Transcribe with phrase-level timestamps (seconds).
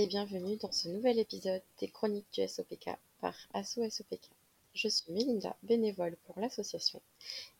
[0.00, 2.88] et bienvenue dans ce nouvel épisode des Chroniques du SOPK
[3.20, 4.30] par Asso SOPK.
[4.72, 7.02] Je suis Mélinda, bénévole pour l'association,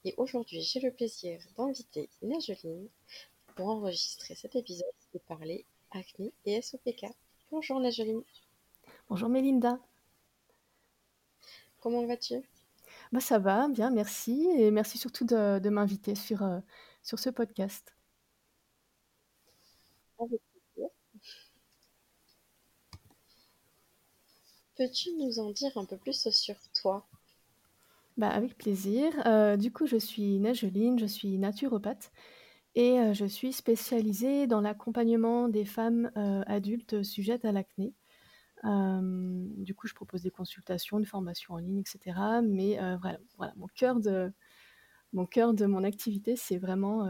[0.06, 2.88] et aujourd'hui j'ai le plaisir d'inviter Nageline
[3.56, 7.08] pour enregistrer cet épisode et parler acné et SOPK.
[7.50, 8.22] Bonjour Nageline.
[9.10, 9.78] Bonjour Mélinda.
[11.80, 12.36] Comment vas-tu?
[13.12, 14.48] Bah, Ça va, bien, merci.
[14.56, 16.60] Et merci surtout de, m'inviter sur, euh,
[17.02, 17.94] sur ce podcast.
[20.18, 20.40] Avec
[20.74, 20.88] plaisir.
[24.80, 27.06] Peux-tu nous en dire un peu plus sur toi?
[28.16, 29.12] Bah, Avec plaisir.
[29.26, 32.10] Euh, du coup, je suis Nageline, je suis naturopathe
[32.74, 36.10] et euh, je suis spécialisée dans l'accompagnement des femmes
[36.46, 37.92] adultes sujettes à l'acné
[38.64, 42.40] du coup, je propose des consultations, une formation en ligne, etc.
[42.42, 44.32] Mais voilà, voilà, mon cœur de
[45.12, 47.06] mon cœur de mon activité, c'est vraiment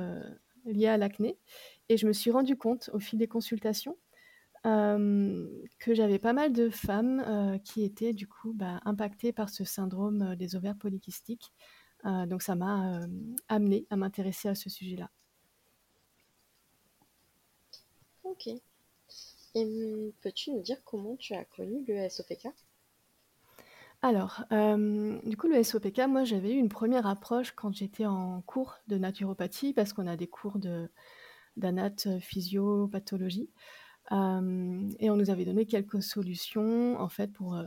[0.65, 1.39] lié à l'acné.
[1.89, 3.97] Et je me suis rendu compte au fil des consultations
[4.63, 10.37] que j'avais pas mal de femmes qui étaient du coup bah, impactées par ce syndrome
[10.37, 11.53] des ovaires polykystiques.
[12.05, 13.01] donc ça m'a
[13.49, 15.11] amené à m'intéresser à ce sujet-là.
[18.31, 18.49] Ok.
[19.55, 22.49] Et peux-tu nous dire comment tu as connu le SOPK
[24.03, 28.43] Alors, euh, du coup, le SOPK, moi, j'avais eu une première approche quand j'étais en
[28.43, 30.89] cours de naturopathie, parce qu'on a des cours de
[31.57, 33.51] d'anat, physiopathologie.
[34.11, 37.63] Et on nous avait donné quelques solutions, en fait, pour,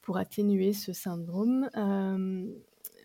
[0.00, 1.68] pour atténuer ce syndrome.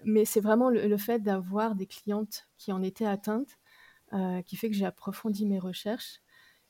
[0.04, 3.58] mais c'est vraiment le, fait d'avoir des clientes qui en étaient atteintes
[4.46, 6.22] qui fait que j'ai approfondi mes recherches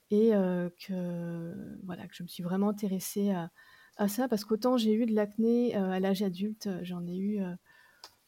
[0.09, 3.52] et que, voilà, que je me suis vraiment intéressée à,
[3.97, 7.41] à ça parce qu'autant j'ai eu de l'acné à l'âge adulte, j'en ai eu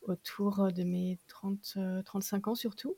[0.02, 2.96] autour de mes 30, 35 ans surtout.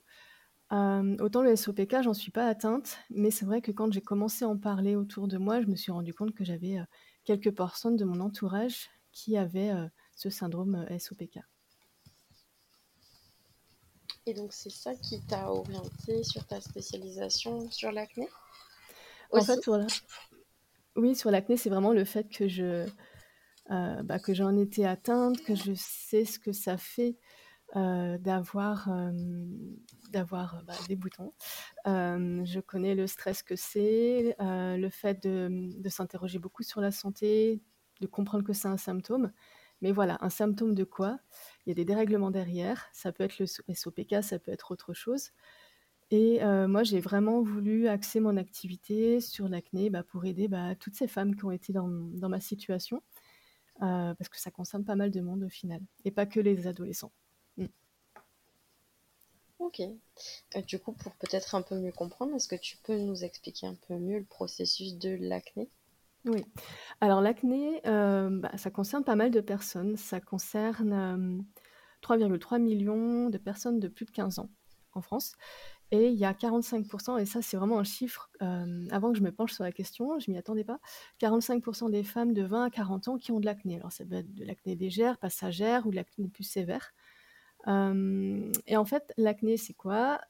[0.72, 4.48] Autant le SOPK, j'en suis pas atteinte, mais c'est vrai que quand j'ai commencé à
[4.48, 6.78] en parler autour de moi, je me suis rendu compte que j'avais
[7.26, 9.74] quelques personnes de mon entourage qui avaient
[10.16, 11.40] ce syndrome SOPK.
[14.26, 18.30] Et donc c'est ça qui t'a orienté sur ta spécialisation sur l'acné?
[19.32, 19.60] En fait,
[20.96, 22.86] oui, sur l'acné, c'est vraiment le fait que je
[23.72, 27.18] euh, bah, que j'en étais atteinte, que je sais ce que ça fait
[27.78, 29.12] euh, d'avoir euh,
[30.12, 31.34] d'avoir bah, des boutons.
[31.86, 37.62] je connais le stress que c'est, le fait de, de s'interroger beaucoup sur la santé,
[38.02, 39.32] de comprendre que c'est un symptôme.
[39.82, 41.20] Mais voilà, un symptôme de quoi?
[41.66, 42.88] Il y a des dérèglements derrière.
[42.92, 45.32] Ça peut être le SOPK, ça peut être autre chose.
[46.12, 50.96] Et moi, j'ai vraiment voulu axer mon activité sur l'acné, bah, pour aider, bah, toutes
[50.96, 53.02] ces femmes qui ont été dans dans ma situation,
[53.80, 57.14] parce que ça concerne pas mal de monde au final et pas que les adolescents.
[57.58, 57.66] Mmh.
[59.60, 59.82] OK.
[60.68, 63.76] du coup, pour peut-être un peu mieux comprendre, est-ce que tu peux nous expliquer un
[63.88, 65.70] peu mieux le processus de l'acné?
[66.26, 66.44] Oui.
[67.00, 69.98] Alors l'acné, bah, ça concerne pas mal de personnes.
[69.98, 71.46] Ça concerne,
[72.02, 74.50] 3,3 millions de personnes de plus de 15 ans
[74.94, 75.34] en France
[75.92, 79.32] et il y a 45% et ça, c'est vraiment un chiffre, avant que je me
[79.32, 80.80] penche sur la question, je m'y attendais pas,
[81.20, 83.76] 45% des femmes de 20 à 40 ans qui ont de l'acné.
[83.76, 86.94] Alors ça peut être de l'acné légère, passagère ou de l'acné plus sévère.
[87.68, 90.22] Et en fait, l'acné, c'est quoi?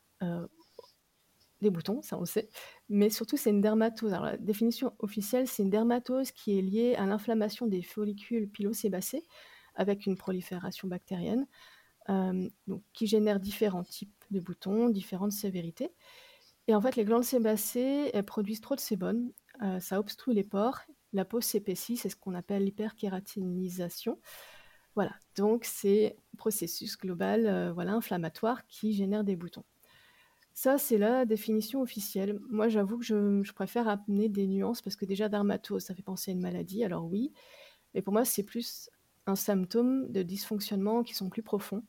[1.62, 2.50] des boutons, ça on sait,
[2.90, 4.14] mais surtout c'est une dermatose.
[4.14, 9.25] Alors la définition officielle, c'est une dermatose qui est liée à l'inflammation des follicules pilosébacés
[9.75, 11.47] avec une prolifération bactérienne,
[12.08, 15.94] donc qui génère différents types de boutons, différentes sévérités.
[16.68, 19.31] Et en fait, les glandes sébacées, elles produisent trop de sébum,
[19.62, 20.80] euh, ça obstrue les pores,
[21.14, 24.20] la peau s'épaissit, c'est ce qu'on appelle l'hyperkératinisation.
[24.96, 29.63] Voilà, donc c'est un processus global euh, voilà, inflammatoire qui génère des boutons.
[30.53, 32.40] Ça, c'est la définition officielle.
[32.50, 36.31] Moi, j'avoue que je, préfère amener des nuances parce que déjà, dermatose, ça fait penser
[36.31, 37.31] à une maladie, alors oui,
[37.94, 38.90] mais pour moi, c'est plus
[39.28, 41.84] un symptôme de dysfonctionnement qui sont plus profonds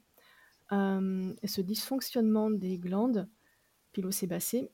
[0.73, 3.29] et ce dysfonctionnement des glandes
[3.93, 4.71] pilosébacées,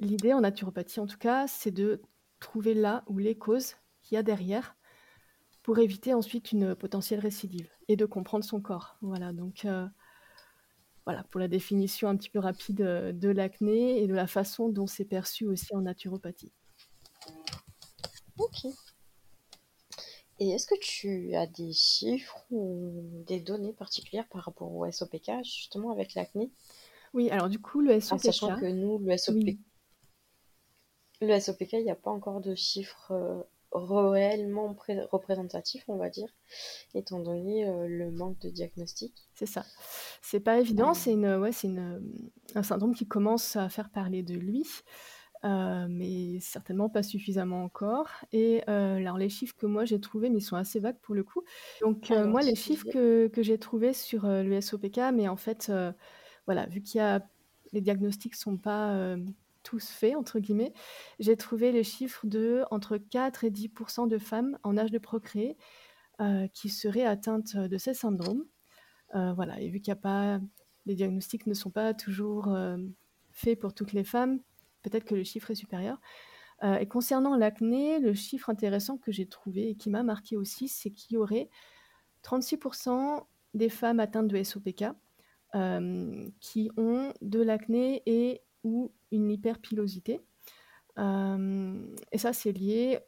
[0.00, 2.02] l'idée en naturopathie en tout cas, c'est de
[2.40, 4.76] trouver là où les causes qu'il y a derrière
[5.68, 8.96] pour éviter ensuite une potentielle récidive et de comprendre son corps.
[9.02, 9.66] Voilà, donc
[11.04, 14.86] voilà pour la définition un petit peu rapide de l'acné et de la façon dont
[14.86, 16.54] c'est perçu aussi en naturopathie.
[18.38, 18.64] Ok.
[20.38, 25.44] Et est-ce que tu as des chiffres ou des données particulières par rapport au SOPK,
[25.44, 26.50] justement avec l'acné?
[27.12, 28.24] Oui, alors du coup, le SOPK.
[28.24, 29.58] sachant que nous, le SOPK,
[31.20, 33.42] le SOPK, il n'y a pas encore de chiffres euh,
[33.72, 34.76] réellement
[35.10, 36.28] représentatifs, on va dire,
[36.94, 39.14] étant donné euh, le manque de diagnostic.
[39.34, 39.64] C'est ça.
[40.22, 42.00] C'est pas évident, c'est une, ouais, c'est une,
[42.54, 44.64] un syndrome qui commence à faire parler de lui.
[45.44, 50.38] mais certainement pas suffisamment encore et heu, alors les chiffres que moi j'ai trouvés, mais
[50.38, 51.42] ils sont assez vagues pour le coup.
[51.80, 55.70] Donc Alors, moi les chiffres que que j'ai trouvés sur, le SOPK, mais en fait,
[56.46, 57.22] voilà, vu qu'il y a
[57.72, 59.16] les diagnostics sont pas,
[59.68, 60.72] «tous faits» entre guillemets,
[61.18, 65.56] j'ai trouvé les chiffres de entre 4 et 10% de femmes en âge de procréer,
[66.20, 68.44] heu, qui seraient atteintes, de ces syndromes.
[69.14, 70.40] Heu, voilà et vu qu'il y a pas
[70.86, 72.94] les diagnostics ne sont pas toujours, hem,
[73.32, 74.40] faits pour toutes les femmes,
[74.82, 76.00] peut-être que le chiffre est supérieur.
[76.80, 80.90] Et concernant l'acné, le chiffre intéressant que j'ai trouvé et qui m'a marqué aussi, c'est
[80.90, 81.50] qu'il y aurait
[82.22, 84.86] 36% des femmes atteintes de SOPK,
[86.40, 90.20] qui ont de l'acné et ou une hyperpilosité.
[90.96, 93.00] Hem et ça, c'est lié,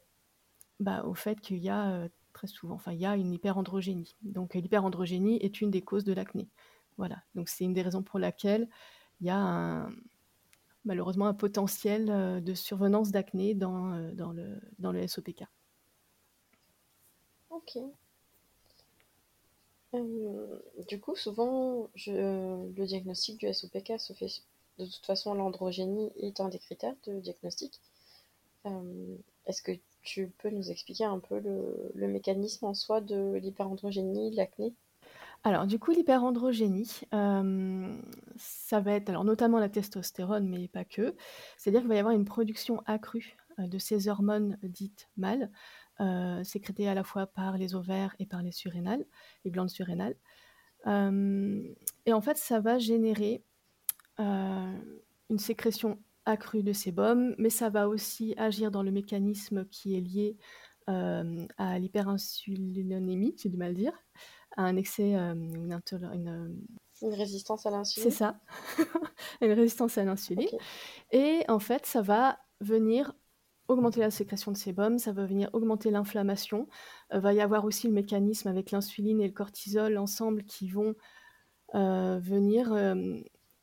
[0.79, 4.15] bah, au fait qu'il y a, heu, très souvent enfin, il y a une hyperandrogénie.
[4.23, 6.49] Donc l'hyperandrogénie est une des causes de l'acné.
[6.97, 8.67] Voilà, donc c'est une des raisons pour laquelle
[9.21, 9.89] il y a un
[10.85, 13.91] malheureusement un potentiel, heu, de survenance d'acné dans,
[14.33, 15.45] le dans le SOPK.
[17.49, 17.77] OK.
[20.87, 24.29] Du coup, souvent, le diagnostic du SOPK se fait
[24.79, 27.81] de toute façon, l'androgénie est un des critères de diagnostic.
[28.65, 29.73] Hem, est-ce que
[30.03, 34.75] tu peux nous expliquer un peu le mécanisme en soi de l'hyperandrogénie, l'acné?
[35.43, 38.01] Alors du coup, l'hyperandrogénie, hem,
[38.35, 41.15] ça va être alors notamment la testostérone, mais pas que.
[41.57, 45.51] C'est-à-dire qu'il va y avoir une production accrue, heu, de ces hormones dites mâles,
[46.43, 49.05] sécrétées à la fois par les ovaires et par les surrénales,
[49.45, 50.15] les glandes surrénales.
[52.05, 53.45] Et en fait, ça va générer,
[54.19, 60.01] une sécrétion accrue de sébum, mais ça va aussi agir dans le mécanisme qui est
[60.01, 60.37] lié,
[60.87, 63.93] hem, à l'hyperinsulinémie, j'ai du mal à dire,
[64.57, 65.71] à un excès, hem,
[67.01, 68.11] une résistance à c'est l'insuline?
[68.11, 68.39] ça,
[69.41, 70.47] une résistance à l'insuline
[71.11, 73.13] et en fait, ça va venir
[73.67, 76.67] augmenter la sécrétion de sébum, ça va venir augmenter l'inflammation.
[77.13, 80.93] Heu, va y avoir aussi le mécanisme avec l'insuline et le cortisol ensemble qui vont,
[81.73, 82.73] venir,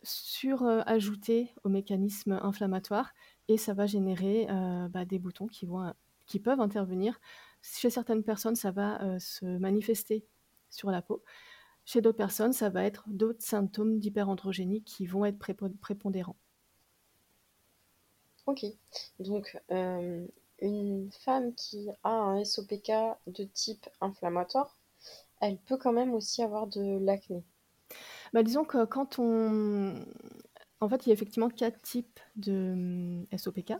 [0.02, 3.12] hem, sur, heu, ajouter au mécanisme inflammatoire
[3.48, 5.92] et ça va générer, heu, bah, des boutons qui vont, heu,
[6.26, 7.20] qui peuvent intervenir.
[7.62, 10.26] Chez certaines personnes, ça va, se manifester
[10.70, 11.22] sur la peau.
[11.86, 16.38] Chez d'autres personnes, ça va être d'autres symptômes d'hyperandrogénie qui vont être prépon prépondérants.
[18.46, 18.64] OK.
[19.20, 19.56] Donc,
[20.60, 22.92] une femme qui a un SOPK
[23.26, 24.76] de type inflammatoire,
[25.40, 27.44] elle peut quand même aussi avoir de l'acné?
[28.32, 30.04] Bah, disons que quand on
[30.80, 33.72] en fait, il y a effectivement 4 types de, mmh, SOPK.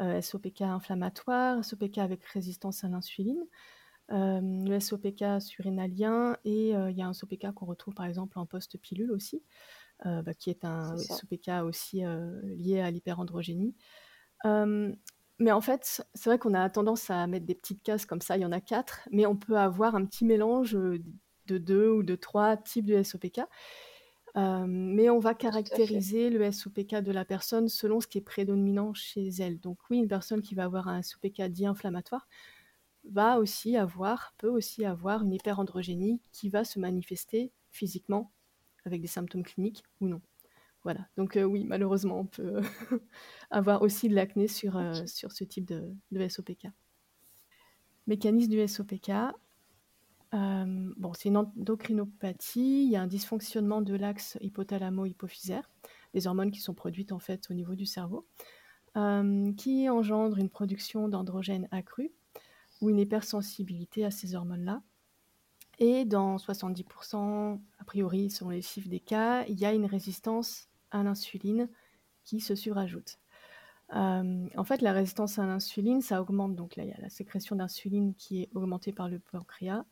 [0.00, 3.44] Heu, SOPK inflammatoire, SOPK avec résistance à l'insuline,
[4.10, 8.38] hem, le SOPK surrénalien et heu, il y a un SOPK qu'on retrouve par exemple
[8.38, 9.44] en post-pilule aussi,
[10.04, 11.04] bah, qui est un.
[11.08, 12.02] SOPK aussi,
[12.56, 13.76] lié à l'hyperandrogénie.
[14.44, 14.96] Hem,
[15.40, 18.36] mais en fait, c'est vrai qu'on a tendance à mettre des petites cases comme ça,
[18.38, 20.78] il y en a 4, mais on peut avoir un petit mélange,
[21.52, 23.40] de 2 ou de 3 types de SOPK.
[24.36, 28.94] Hem, mais on va caractériser le SOPK de la personne selon ce qui est prédominant
[28.94, 29.58] chez elle.
[29.58, 32.28] Donc oui, une personne qui va avoir un SOPK dit inflammatoire
[33.04, 38.30] va aussi avoir peut aussi avoir une hyperandrogénie qui va se manifester physiquement
[38.84, 40.20] avec des symptômes cliniques ou non.
[40.82, 42.60] Voilà, donc heu, oui, malheureusement, on peut
[43.50, 46.68] avoir aussi de l'acné sur, sur ce type de de SOPK.
[48.06, 49.10] Mécanisme du SOPK,
[50.32, 55.68] hem, bon, c'est une endocrinopathie, il y a un dysfonctionnement de l'axe hypothalamo-hypophysaire,
[56.14, 58.26] des hormones qui sont produites, en fait, au niveau du cerveau,
[58.96, 62.12] hem, qui engendre une production d'androgènes accrue
[62.80, 64.82] ou une hypersensibilité à ces hormones-là
[65.80, 70.68] et dans 70% a priori, selon les chiffres des cas, il y a une résistance
[70.90, 71.68] à l'insuline
[72.24, 73.18] qui se surajoute.
[73.92, 77.08] Hem, en fait, la résistance à l'insuline, ça augmente donc là, il y a la
[77.10, 79.84] sécrétion d'insuline qui est augmentée par le pancréas.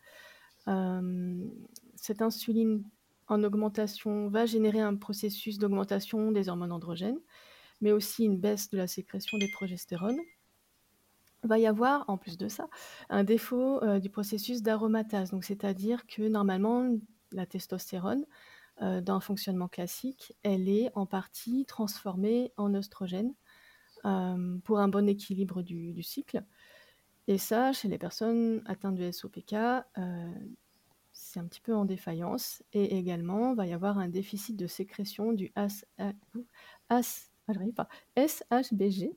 [0.68, 1.50] Hem,
[1.96, 2.84] cette insuline
[3.28, 7.20] en augmentation va générer un processus d'augmentation des hormones androgènes,
[7.82, 10.20] mais aussi une baisse de la sécrétion des progestérones.
[11.44, 12.68] Il va y avoir, en plus de ça,
[13.08, 16.88] un défaut, heu, du processus d'aromatase, c'est-à-dire que normalement
[17.32, 18.26] la testostérone,
[18.82, 23.34] heu, dans un fonctionnement classique, elle est en partie transformée en œstrogène,
[24.04, 26.44] hem, pour un bon équilibre du cycle
[27.28, 29.54] et ça, chez les personnes atteintes de SOPK,
[29.98, 30.56] heu,
[31.12, 32.62] c'est un petit peu en défaillance.
[32.72, 35.68] Et également, il va y avoir un déficit de sécrétion du ah
[38.16, 39.16] SHBG,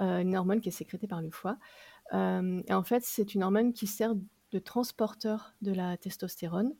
[0.00, 1.58] heu, une hormone qui est sécrétée par le foie,
[2.12, 4.14] hem et en fait, c'est une hormone qui sert
[4.52, 6.74] de transporteur de la testostérone.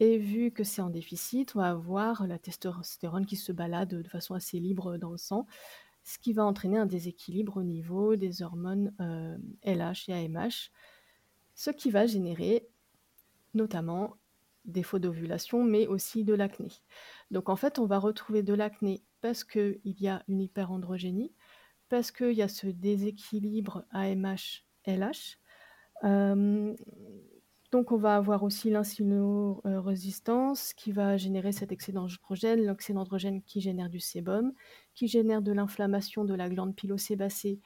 [0.00, 4.08] Et vu que c'est en déficit, on va avoir la testostérone qui se balade de
[4.08, 5.46] façon assez libre dans le sang
[6.06, 8.94] ce qui va entraîner un déséquilibre au niveau des hormones
[9.64, 10.70] LH et AMH,
[11.56, 12.68] ce qui va générer
[13.54, 14.14] notamment
[14.64, 16.68] des faux d'ovulation, mais aussi de l'acné.
[17.32, 21.32] Donc en fait, on va retrouver de l'acné parce qu'il y a une hyperandrogénie,
[21.88, 25.40] parce qu'il y a ce déséquilibre AMH-LH.
[27.72, 32.94] donc on va avoir aussi l'insulino-résistance qui va générer cet excès d'androgène, l'excès
[33.44, 34.52] qui génère du sébum,
[34.96, 37.60] qui génère de l'inflammation de la glande pilosébacée.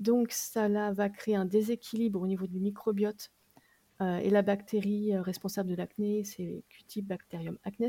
[0.00, 3.30] Donc ça là, va créer un déséquilibre au niveau du microbiote
[4.02, 7.88] euh, et la bactérie euh, responsable de l'acné, c'est Cutibacterium acnes,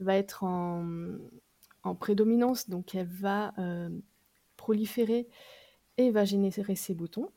[0.00, 3.90] va être en, prédominance, donc elle va euh,
[4.56, 5.28] proliférer
[5.98, 7.28] et va générer ses boutons.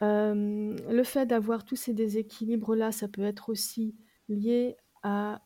[0.00, 3.94] le fait d'avoir tous ces déséquilibres-là, ça peut être aussi
[4.28, 5.40] lié à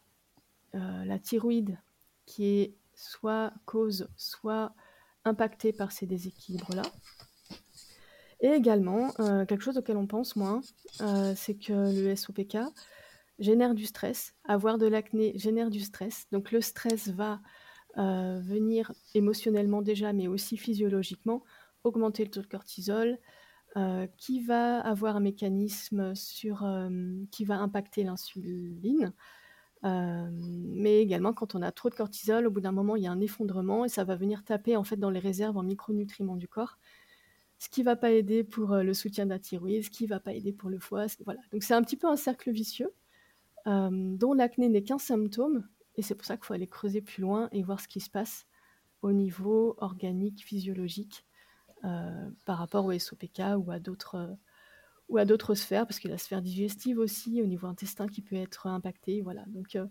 [0.72, 1.76] la thyroïde
[2.24, 4.74] qui est soit cause, soit
[5.24, 6.82] impactée par ces déséquilibres-là.
[8.42, 10.60] Et également, euh, quelque chose auquel on pense moins,
[11.00, 12.56] euh, c'est que le SOPK
[13.38, 14.34] génère du stress.
[14.44, 16.26] Avoir de l'acné génère du stress.
[16.32, 17.40] Donc le stress va
[17.98, 21.42] euh, venir émotionnellement déjà, mais aussi physiologiquement,
[21.84, 23.18] augmenter le taux de cortisol,
[24.16, 26.12] qui va avoir un mécanisme
[27.30, 29.12] qui va impacter l'insuline.
[29.82, 33.12] Mais également, quand on a trop de cortisol, au bout d'un moment, il y a
[33.12, 36.48] un effondrement et ça va venir taper en fait dans les réserves en micronutriments du
[36.48, 36.76] corps
[37.60, 40.18] ce qui va pas aider pour euh, le soutien de la thyroïde, ce qui va
[40.18, 41.06] pas aider pour le foie.
[41.26, 41.40] Voilà.
[41.52, 42.90] Donc c'est un petit peu un cercle vicieux
[43.66, 45.68] euh, dont l'acné n'est qu'un symptôme.
[45.96, 48.08] Et c'est pour ça qu'il faut aller creuser plus loin et voir ce qui se
[48.08, 48.46] passe
[49.02, 51.26] au niveau organique, physiologique,
[51.84, 54.34] euh, par rapport au SOPK ou à d'autres
[55.10, 58.36] ou à d'autres sphères, parce que la sphère digestive aussi, au niveau intestin, qui peut
[58.36, 59.20] être impactée.
[59.20, 59.44] Voilà.
[59.48, 59.88] Donc, il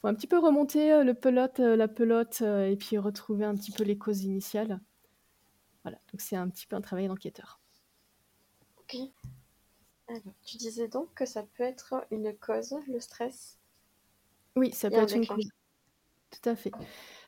[0.00, 3.84] faut un petit peu remonter le pelote, la pelote, et puis retrouver un petit peu
[3.84, 4.80] les causes initiales.
[5.82, 7.60] Voilà, donc c'est un petit peu un travail d'enquêteur.
[8.78, 8.96] Ok.
[10.08, 13.58] Alors, tu disais donc que ça peut être une cause, le stress?
[14.56, 15.48] Oui, ça peut être une cause.
[16.30, 16.72] Tout à fait.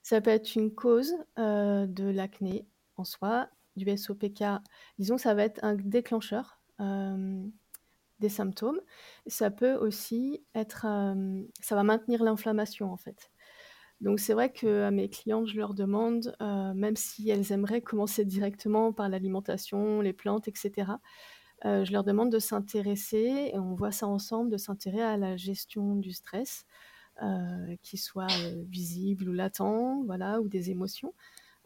[0.02, 2.66] Ça peut être une cause euh, de l'acné
[2.96, 4.42] en soi, du SOPK.
[4.98, 8.80] Disons que ça va être un déclencheur euh, des symptômes.
[9.26, 10.86] Ça peut aussi être,
[11.60, 13.30] ça va maintenir l'inflammation en fait.
[14.02, 18.92] Donc c'est vrai qu'à mes clientes, je leur demande, même si elles aimeraient commencer directement
[18.92, 20.92] par l'alimentation, les plantes, etc.,
[21.64, 25.96] je leur demande de s'intéresser, et on voit ça ensemble, de s'intéresser à la gestion
[25.96, 26.66] du stress,
[27.80, 28.26] qui soit
[28.68, 31.14] visible ou latent, voilà, ou des émotions,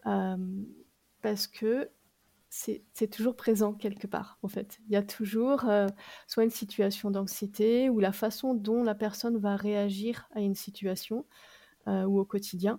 [0.05, 1.91] parce que
[2.51, 4.81] c'est toujours présent quelque part, en fait.
[4.87, 5.65] Il y a toujours
[6.27, 11.25] soit une situation d'anxiété ou la façon dont la personne va réagir à une situation.
[11.89, 12.79] Euh, ou au quotidien,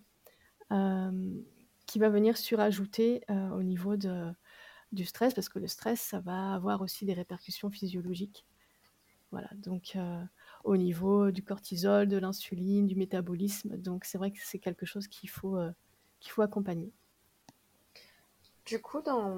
[0.71, 1.41] euh,
[1.87, 6.53] qui va venir surajouter euh, au niveau du stress, parce que le stress, ça va
[6.53, 8.45] avoir aussi des répercussions physiologiques.
[9.31, 9.97] Voilà, donc
[10.65, 13.77] au niveau du cortisol, de l'insuline, du métabolisme.
[13.77, 15.57] Donc c'est vrai que c'est quelque chose qu'il faut,
[16.19, 16.91] qu'il faut accompagner.
[18.71, 19.37] Du coup, dans,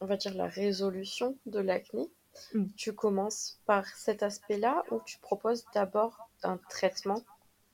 [0.00, 2.10] on va dire, la résolution de l'acné,
[2.52, 2.64] mmh.
[2.76, 7.22] tu commences par cet aspect-là ou tu proposes d'abord un traitement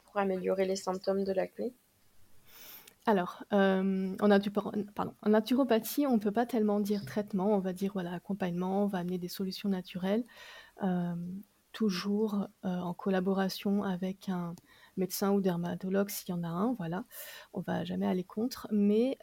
[0.04, 1.74] pour améliorer les symptômes de l'acné?
[3.04, 7.90] Alors, euh, en, en, naturopathie, on ne peut pas tellement dire traitement, on va dire
[7.92, 10.22] voilà, accompagnement, on va amener des solutions naturelles,
[10.84, 11.16] euh,
[11.72, 14.54] toujours euh, en collaboration avec un
[14.96, 17.06] médecin ou dermatologue s'il y en a un, voilà,
[17.54, 18.68] on va jamais aller contre.
[18.70, 19.18] Mais,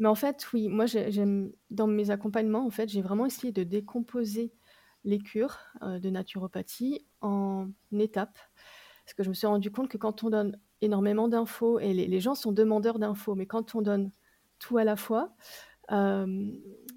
[0.00, 0.86] mais en fait, oui, moi,
[1.70, 4.52] dans mes accompagnements, en fait, j'ai vraiment essayé de décomposer
[5.04, 8.38] les cures de naturopathie en étapes.
[9.04, 12.20] Parce que je me suis rendu compte que quand on donne énormément d'infos, et les,
[12.20, 14.10] gens sont demandeurs d'infos, mais quand on donne
[14.58, 15.34] tout à la fois,
[15.90, 16.50] euh,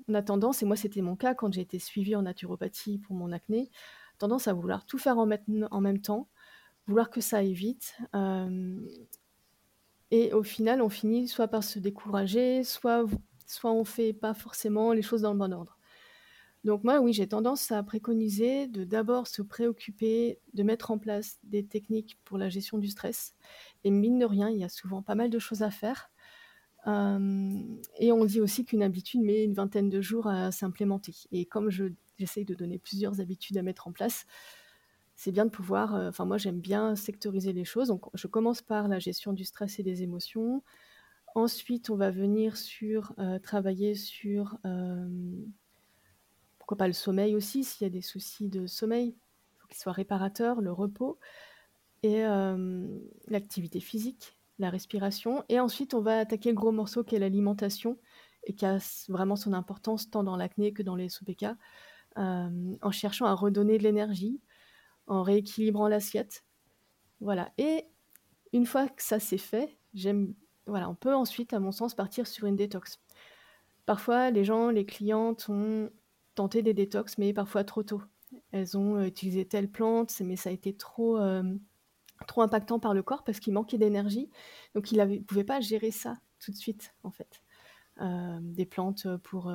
[0.08, 3.16] on a tendance, et moi c'était mon cas quand j'ai été suivie en naturopathie pour
[3.16, 3.70] mon acné,
[4.18, 6.30] tendance à vouloir tout faire en, en même temps,
[6.88, 7.98] vouloir que ça aille vite.
[8.16, 8.80] Euh,
[10.16, 13.08] et au final, on finit soit par se décourager, soit,
[13.48, 15.80] soit on fait pas forcément les choses dans le bon ordre.
[16.64, 21.40] Donc moi, oui, j'ai tendance à préconiser de d'abord se préoccuper de mettre en place
[21.42, 23.34] des techniques pour la gestion du stress.
[23.86, 26.12] Et mine de rien, il y a souvent pas mal de choses à faire.
[26.86, 31.16] et on dit aussi qu'une habitude met une vingtaine de jours à s'implémenter.
[31.32, 31.72] Et comme
[32.20, 34.28] j'essaye de donner plusieurs habitudes à mettre en place,
[35.16, 35.96] c'est bien de pouvoir.
[35.96, 37.90] Euh, enfin, moi, j'aime bien sectoriser les choses.
[37.90, 40.64] Donc, je commence par la gestion du stress et des émotions.
[41.36, 44.58] Ensuite, on va venir sur euh, travailler sur
[46.60, 49.78] pourquoi pas le sommeil aussi, s'il y a des soucis de sommeil, il faut qu'il
[49.78, 51.20] soit réparateur, le repos,
[52.04, 52.24] et
[53.28, 57.98] l'activité physique, la respiration et ensuite on va attaquer le gros morceau qui est l'alimentation
[58.46, 58.78] et qui a
[59.10, 61.48] vraiment son importance tant dans l'acné que dans les SOPK,
[62.16, 64.40] en cherchant à redonner de l'énergie,
[65.08, 66.44] en rééquilibrant l'assiette.
[67.20, 67.86] Voilà et
[68.52, 70.34] une fois que ça c'est fait, j'aime
[70.66, 73.00] voilà, on peut ensuite, à mon sens, partir sur une détox.
[73.86, 75.90] Parfois, les gens, les clientes ont
[76.36, 78.02] tenté des détox, mais parfois trop tôt.
[78.52, 81.20] Elles ont utilisé telle plante, mais ça a été trop,
[82.28, 84.30] trop impactant par le corps parce qu'il manquait d'énergie.
[84.74, 87.42] Donc, il ne pouvait pas gérer ça tout de suite, en fait.
[88.42, 89.52] des plantes pour,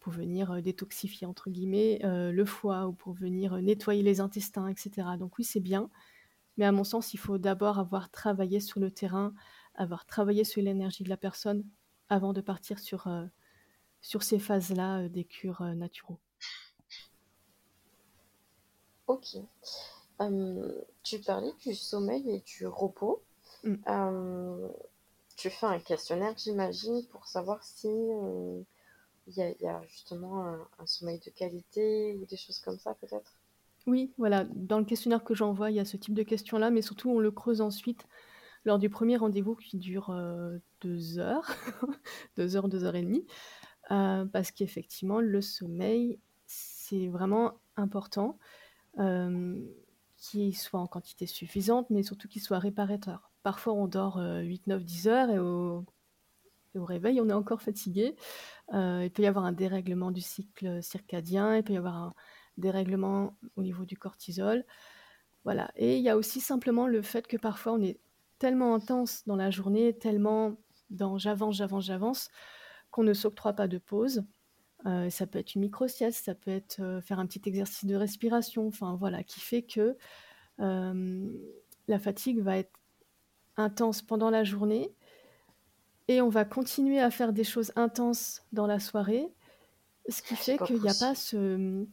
[0.00, 5.08] pour venir détoxifier, entre guillemets, le foie ou pour venir nettoyer les intestins, etc.
[5.18, 5.90] Donc oui, c'est bien.
[6.56, 9.32] Mais à mon sens, il faut d'abord avoir travaillé sur le terrain,
[9.74, 11.64] avoir travaillé sur l'énergie de la personne
[12.08, 13.08] avant de partir sur,
[14.00, 16.18] sur ces phases-là des cures naturaux.
[19.08, 19.38] Ok.
[21.02, 23.22] tu parlais du sommeil et du repos.
[23.64, 23.76] Mmh.
[25.36, 27.88] tu fais un questionnaire, j'imagine, pour savoir si
[29.28, 33.38] il y, a justement un, sommeil de qualité ou des choses comme ça, peut-être?
[33.86, 34.44] Oui, voilà.
[34.54, 37.18] Dans le questionnaire que j'envoie, il y a ce type de questions-là, mais surtout on
[37.18, 38.06] le creuse ensuite
[38.64, 40.14] lors du premier rendez-vous qui dure
[40.80, 41.46] deux heures,
[42.36, 43.26] deux heures, deux heures et demie,
[43.88, 48.38] parce qu'effectivement, le sommeil, c'est vraiment important
[48.96, 53.30] qu'il soit en quantité suffisante, mais surtout qu'il soit réparateur.
[53.42, 55.84] Parfois, on dort 8, 9, 10 heures et au,
[56.74, 58.16] au réveil, on est encore fatigué.
[58.72, 62.14] Il peut y avoir un dérèglement du cycle circadien, il peut y avoir un
[62.58, 64.64] dérèglement au niveau du cortisol.
[65.44, 65.70] Voilà.
[65.76, 68.00] Et il y a aussi simplement le fait que parfois on est
[68.38, 70.56] tellement intense dans la journée, tellement
[70.90, 72.30] dans j'avance, j'avance, j'avance,
[72.90, 74.24] qu'on ne s'octroie pas de pause.
[74.86, 77.96] Euh, ça peut être une micro-sieste, ça peut être euh, faire un petit exercice de
[77.96, 79.96] respiration, enfin voilà, qui fait que
[80.60, 81.32] euh,
[81.88, 82.72] la fatigue va être
[83.56, 84.94] intense pendant la journée
[86.08, 89.28] et on va continuer à faire des choses intenses dans la soirée,
[90.08, 91.86] ce qui fait qu'il n'y a pas ce,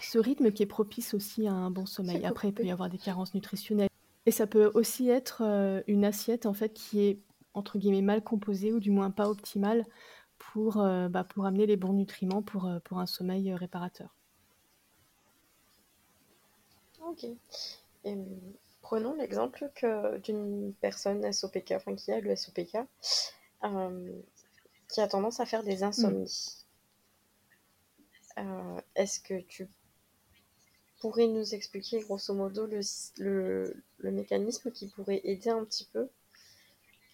[0.00, 2.26] ce rythme qui est propice aussi à un bon sommeil.
[2.26, 3.88] Après, il peut y avoir des carences nutritionnelles.
[4.26, 5.42] Et ça peut aussi être
[5.86, 7.20] une assiette en fait qui est
[7.54, 9.84] entre guillemets mal composée ou du moins pas optimale
[10.38, 14.16] pour, bah, pour amener les bons nutriments pour, pour un sommeil réparateur.
[17.08, 17.26] Ok.
[18.82, 19.70] prenons l'exemple
[20.24, 22.78] d'une personne SOPK, enfin qui a le SOPK,
[23.60, 25.84] qui a tendance à faire des mmh.
[25.84, 26.64] insomnies.
[28.94, 29.68] Est-ce que tu
[31.00, 36.08] pourrais nous expliquer grosso modo le, le, mécanisme qui pourrait aider un petit peu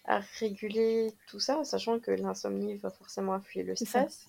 [0.05, 4.25] à réguler tout ça, sachant que l'insomnie va forcément influer le stress,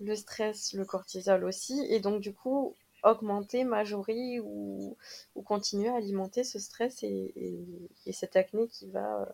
[0.00, 4.96] le stress, le cortisol aussi, et donc du coup augmenter, majorer ou,
[5.34, 9.26] ou continuer à alimenter ce stress et, et, cette acné qui va euh,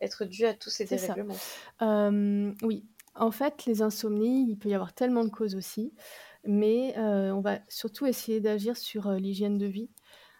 [0.00, 1.36] être due à tous ces dérèglements.
[1.82, 2.84] Euh, oui,
[3.14, 5.92] en fait, les insomnies, il peut y avoir tellement de causes aussi
[6.46, 9.90] mais on va surtout essayer d'agir sur, l'hygiène de vie,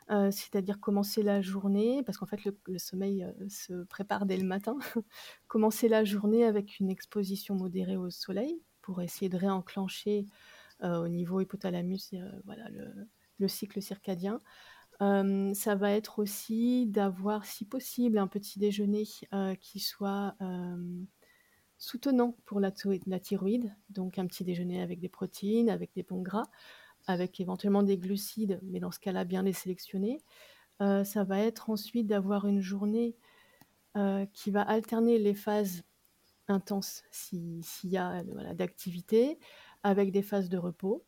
[0.09, 4.79] c'est-à-dire commencer la journée parce qu'en fait le sommeil, se prépare dès le matin.
[5.47, 10.25] Commencer la journée avec une exposition modérée au soleil pour essayer de réenclencher,
[10.83, 12.15] au niveau hypothalamus
[12.47, 12.65] voilà
[13.39, 14.39] le cycle circadien.
[15.01, 19.05] Ça va être aussi d'avoir si possible un petit déjeuner,
[19.61, 20.37] qui soit,
[21.79, 26.47] soutenant pour la, thyroïde, donc un petit déjeuner avec des protéines, avec des bons gras,
[27.07, 30.21] avec éventuellement des glucides, mais dans ce cas-là, bien les sélectionner.
[30.79, 33.17] Ça va être ensuite d'avoir une journée
[34.35, 35.83] qui va alterner les phases
[36.49, 38.23] intenses s'il y a
[38.55, 39.39] d'activité
[39.83, 41.07] avec des phases de repos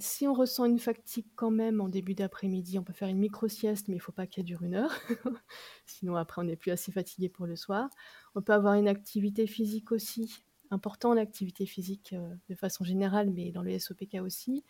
[0.00, 3.88] si on ressent une fatigue quand même en début d'après-midi, on peut faire une micro-sieste,
[3.88, 4.92] mais il ne faut pas qu'elle dure une heure.
[5.86, 7.88] Sinon après on n'est plus assez fatigué pour le soir.
[8.34, 12.14] On peut avoir une activité physique aussi, important l'activité physique,
[12.48, 14.64] de façon générale, mais dans le SOPK aussi.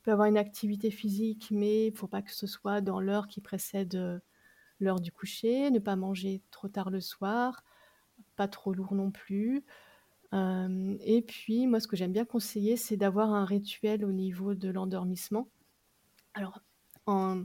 [0.00, 3.00] On peut avoir une activité physique, mais il ne faut pas que ce soit dans
[3.00, 4.22] l'heure qui précède,
[4.80, 5.70] l'heure du coucher.
[5.70, 7.62] Ne pas manger trop tard le soir,
[8.34, 9.64] pas trop lourd non plus
[10.32, 14.70] et puis moi, ce que j'aime bien conseiller, c'est d'avoir un rituel au niveau de
[14.70, 15.48] l'endormissement.
[16.34, 16.60] Alors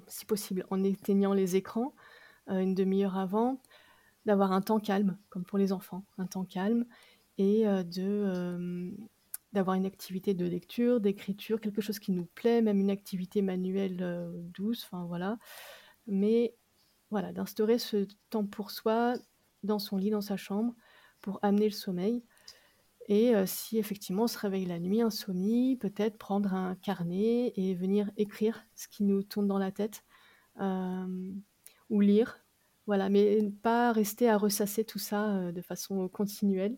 [0.08, 1.96] si possible, en éteignant les écrans,
[2.48, 3.60] une demi heure avant,
[4.26, 6.86] d'avoir un temps calme, comme pour les enfants, un temps calme
[7.40, 8.94] et de,
[9.54, 14.30] d'avoir une activité de lecture, d'écriture, quelque chose qui nous plaît, même une activité manuelle,
[14.54, 15.40] douce, enfin voilà.
[16.06, 16.56] Mais
[17.10, 19.16] voilà, d'instaurer ce temps pour soi,
[19.64, 20.76] dans son lit, dans sa chambre,
[21.22, 22.24] pour amener le sommeil.
[23.08, 28.10] Et si effectivement on se réveille la nuit, insomnie, peut-être prendre un carnet et venir
[28.18, 30.04] écrire ce qui nous tourne dans la tête,
[30.60, 32.44] ou lire,
[32.88, 36.78] Voilà, mais pas rester à ressasser tout ça, de façon continuelle.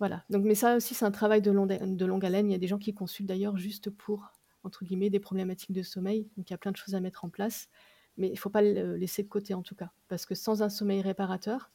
[0.00, 2.48] Voilà, donc mais ça aussi, c'est un travail de longue haleine.
[2.48, 4.32] Il y a des gens qui consultent d'ailleurs juste pour,
[4.64, 7.24] entre guillemets, «des problématiques de sommeil», donc il y a plein de choses à mettre
[7.24, 7.68] en place,
[8.16, 9.92] mais il faut pas le laisser de côté en tout cas.
[10.08, 11.70] Parce que sans un sommeil réparateur,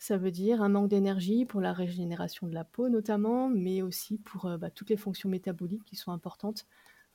[0.00, 4.18] ça veut dire un manque d'énergie pour la régénération de la peau notamment, mais aussi
[4.18, 6.66] pour, heu, bah, toutes les fonctions métaboliques qui sont importantes,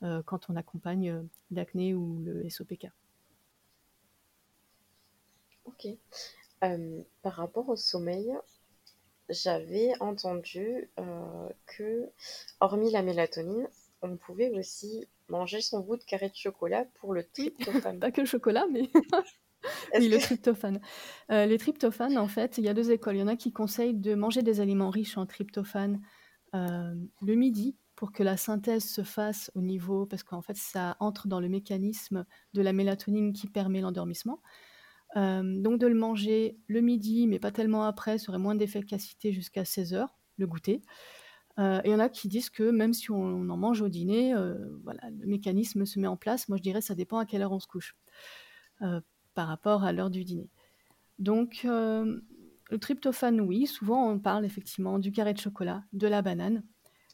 [0.02, 2.88] heu, quand on accompagne, heu, l'acné ou le SOPK.
[5.64, 5.86] OK.
[7.22, 8.32] Par rapport au sommeil,
[9.28, 10.90] j'avais entendu,
[11.66, 12.10] que
[12.60, 13.68] hormis la mélatonine,
[14.02, 17.98] on pouvait aussi manger son bout de carré de chocolat pour le Oui, tryptophane.
[18.00, 18.88] pas que le chocolat, mais
[19.96, 20.80] oui, le tryptophane.
[21.30, 23.16] Heu, les tryptophane, en fait, il y a 2 écoles.
[23.16, 26.00] Il y en a qui conseillent de manger des aliments riches en tryptophane,
[26.54, 30.96] hem, le midi pour que la synthèse se fasse au niveau parce qu'en fait, ça
[31.00, 34.42] entre dans le mécanisme de la mélatonine qui permet l'endormissement.
[35.16, 39.32] Hem, donc de le manger le midi, mais pas tellement après, ça aurait moins d'efficacité
[39.32, 40.82] jusqu'à 16:00, le goûter.
[41.58, 44.34] Et il y en a qui disent que même si on en mange au dîner,
[44.84, 46.48] voilà, le mécanisme se met en place.
[46.48, 47.96] Moi, je dirais ça dépend à quelle heure on se couche,
[49.36, 50.50] par rapport à l'heure du dîner.
[51.18, 52.22] Donc, hem,
[52.70, 56.64] le tryptophane, oui, souvent on parle effectivement du carré de chocolat, de la banane,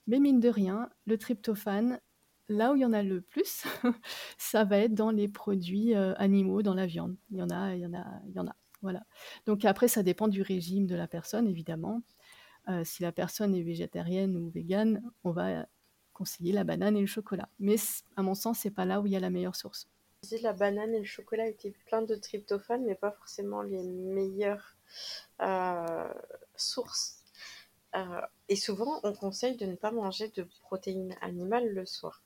[0.07, 2.01] mais mine de rien, le tryptophane,
[2.49, 3.65] là où il y en a le plus,
[4.39, 7.17] ça va être dans les produits, heu, animaux, dans la viande.
[7.31, 9.03] Il y en a il y en a il y en a, voilà.
[9.47, 12.03] Donc après, ça dépend du régime de la personne évidemment.
[12.69, 15.67] Heu, si la personne est végétarienne ou végane, on va
[16.13, 17.49] conseiller la banane et le chocolat.
[17.59, 17.77] Mais
[18.17, 19.89] à mon sens, c'est pas là où il y a la meilleure source.
[20.41, 24.77] La banane et le chocolat étaient pleins de tryptophane, mais pas forcément les meilleures,
[25.43, 26.15] heu,
[26.55, 27.25] sources.
[27.97, 32.23] Heu, et souvent, on conseille de ne pas manger de protéines animales le soir.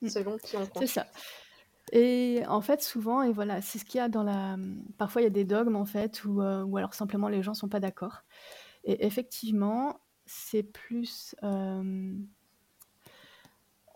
[0.00, 0.08] Mmh.
[0.08, 1.06] Selon qui on C'est ça.
[1.90, 4.56] Et en fait, souvent et voilà, c'est ce qu'il y a dans la
[4.96, 7.68] parfois il y a des dogmes en fait ou, ou alors simplement les gens sont
[7.68, 8.22] pas d'accord.
[8.84, 11.34] Et effectivement, c'est plus,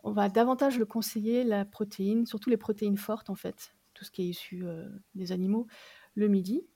[0.06, 4.10] on va davantage le conseiller la protéine, surtout les protéines fortes en fait, tout ce
[4.10, 5.66] qui est issu, heu, des animaux,
[6.14, 6.66] le midi,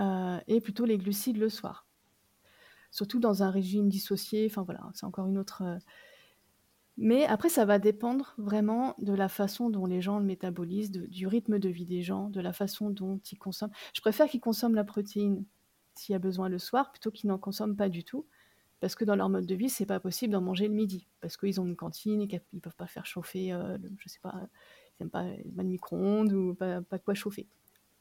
[0.00, 1.86] heu, et plutôt les glucides le soir.
[2.90, 5.78] Surtout dans un régime dissocié, enfin voilà, c'est encore une autre, heu
[6.96, 11.26] mais après ça va dépendre vraiment de la façon dont les gens le métabolisent, du
[11.26, 13.72] rythme de vie des gens, de la façon dont ils consomment.
[13.94, 15.44] Je préfère qu'ils consomment la protéine
[15.96, 18.26] s'il y a besoin le soir, plutôt qu'ils n'en consomment pas du tout.
[18.84, 21.08] Parce que dans leur mode de vie, c'est pas possible d'en manger le midi.
[21.22, 24.18] Parce qu'ils ont une cantine et qu'ils peuvent pas faire chauffer, heu, le je sais
[24.20, 24.34] pas,
[25.00, 25.24] ils aiment pas
[25.56, 27.48] pas de micro-ondes ou pas de quoi chauffer.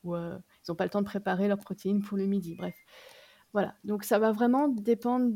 [0.06, 2.76] Heu, ils ont pas le temps de préparer leurs protéines pour le midi, bref.
[3.54, 5.34] Voilà, donc ça va vraiment dépendre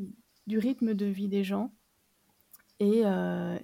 [0.48, 1.74] du rythme de vie des gens
[2.82, 3.04] et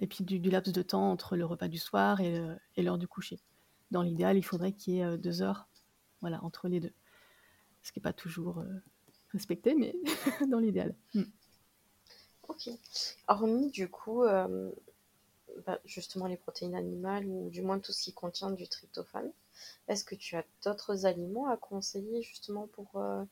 [0.00, 2.96] et puis du laps de temps entre le repas du soir et heu, et l'heure
[2.96, 3.40] du coucher.
[3.90, 5.68] Dans l'idéal, il faudrait qu'il y ait, heu, 2 heures,
[6.22, 6.94] voilà, entre les 2.
[7.82, 8.64] Ce qui est pas toujours,
[9.32, 9.94] respecté, mais
[10.50, 10.94] dans l'idéal.
[11.12, 11.24] Mmh.
[12.48, 12.68] OK.
[13.28, 14.72] Hormis du coup, hem,
[15.66, 19.32] bah, justement les protéines animales ou du moins tout ce qui contient du tryptophane,
[19.88, 23.26] est-ce que tu as d'autres aliments à conseiller justement pour, heu,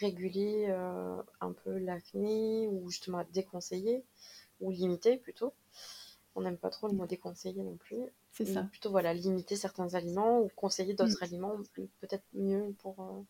[0.00, 4.04] réguler, heu, un peu l'acné ou justement à déconseiller
[4.60, 5.54] ou limiter plutôt?
[6.36, 8.70] On n'aime pas trop le mot déconseiller non plus, C'est mais ça.
[8.70, 11.14] plutôt voilà, limiter certains aliments ou conseiller Mmh.
[11.14, 13.24] d'autres aliments, peut peut-être mieux pour,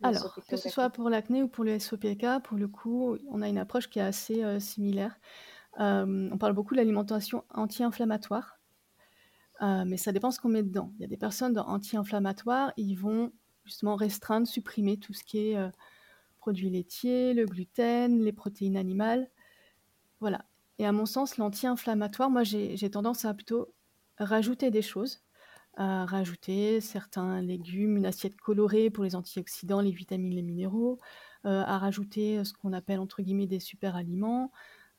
[0.00, 3.16] le Alors, SOPK que ce soit pour l'acné ou pour le SOPK, pour le coup,
[3.28, 5.18] on a une approche qui est assez, heu, similaire.
[5.78, 8.60] Hem, on parle beaucoup de l'alimentation anti-inflammatoire,
[9.62, 10.92] heu, mais ça dépend ce qu'on met dedans.
[10.98, 13.32] Il y a des personnes dans anti-inflammatoire, ils vont
[13.64, 15.70] justement restreindre, supprimer tout ce qui est,
[16.38, 19.30] produits laitiers, le gluten, les protéines animales,
[20.20, 20.46] voilà.
[20.78, 23.74] Et à mon sens, l'anti-inflammatoire, moi j'ai tendance à plutôt
[24.18, 25.22] rajouter des choses,
[25.78, 30.98] à rajouter certains légumes, une assiette colorée pour les antioxydants, les vitamines, les minéraux,
[31.46, 34.52] heu, à rajouter, heu, ce qu'on appelle entre guillemets «des super aliments»,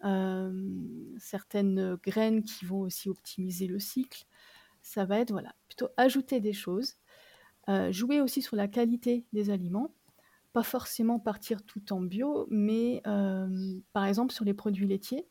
[0.03, 4.25] hem, certaines, graines qui vont aussi optimiser le cycle.
[4.81, 6.95] Ça va être, voilà, plutôt ajouter des choses,
[7.91, 9.93] jouer aussi sur la qualité des aliments,
[10.53, 13.01] pas forcément partir tout en bio, mais
[13.93, 15.29] par exemple sur les produits laitiers,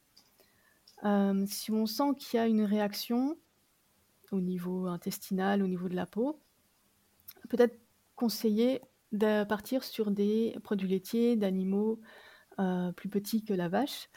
[1.46, 3.38] si on sent qu'il y a une réaction
[4.32, 6.40] au niveau intestinal, au niveau de la peau,
[7.48, 7.78] peut-être
[8.16, 8.80] conseiller
[9.12, 12.00] de partir sur des produits laitiers d'animaux,
[12.60, 14.10] heu, plus petits que la vache,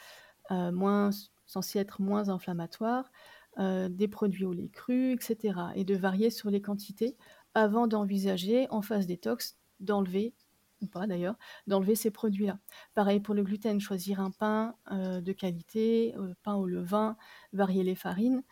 [0.52, 1.12] heu, moins
[1.48, 3.12] censés être moins inflammatoires,
[3.60, 7.18] heu, des produits au lait cru et cetera et de varier sur les quantités
[7.56, 10.36] avant d'envisager en phase détox d'enlever
[10.82, 12.60] ou pas d'ailleurs, d'enlever ces produits-là.
[12.96, 17.18] Pareil pour le gluten, choisir un pain, de qualité, pain au levain,
[17.54, 18.44] varier les farines,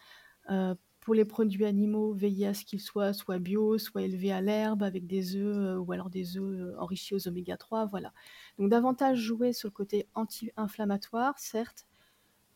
[1.10, 4.84] pour les produits animaux, veiller à ce qu'ils soient soit bio, soit élevés à l'herbe
[4.84, 8.13] avec des œufs, heu, ou alors des œufs, heu, enrichis aux oméga 3, voilà.
[8.60, 11.88] Donc davantage jouer sur le côté anti-inflammatoire, certes,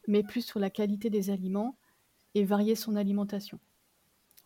[0.07, 1.77] mais plus sur la qualité des aliments
[2.35, 3.59] et varier son alimentation.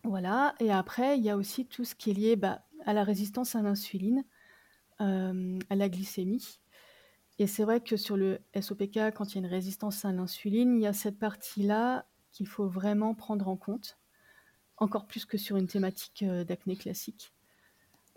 [0.04, 3.04] Voilà et après il y a aussi tout ce qui est lié, bah, à la
[3.04, 4.24] résistance à l'insuline,
[5.00, 6.60] hem, à la glycémie
[7.38, 10.76] et c'est vrai que sur le SOPK, quand il y a une résistance à l'insuline,
[10.76, 13.97] il y a cette partie-là qu'il faut vraiment prendre en compte,
[14.78, 17.34] encore plus que sur une thématique, heu, d'acné classique.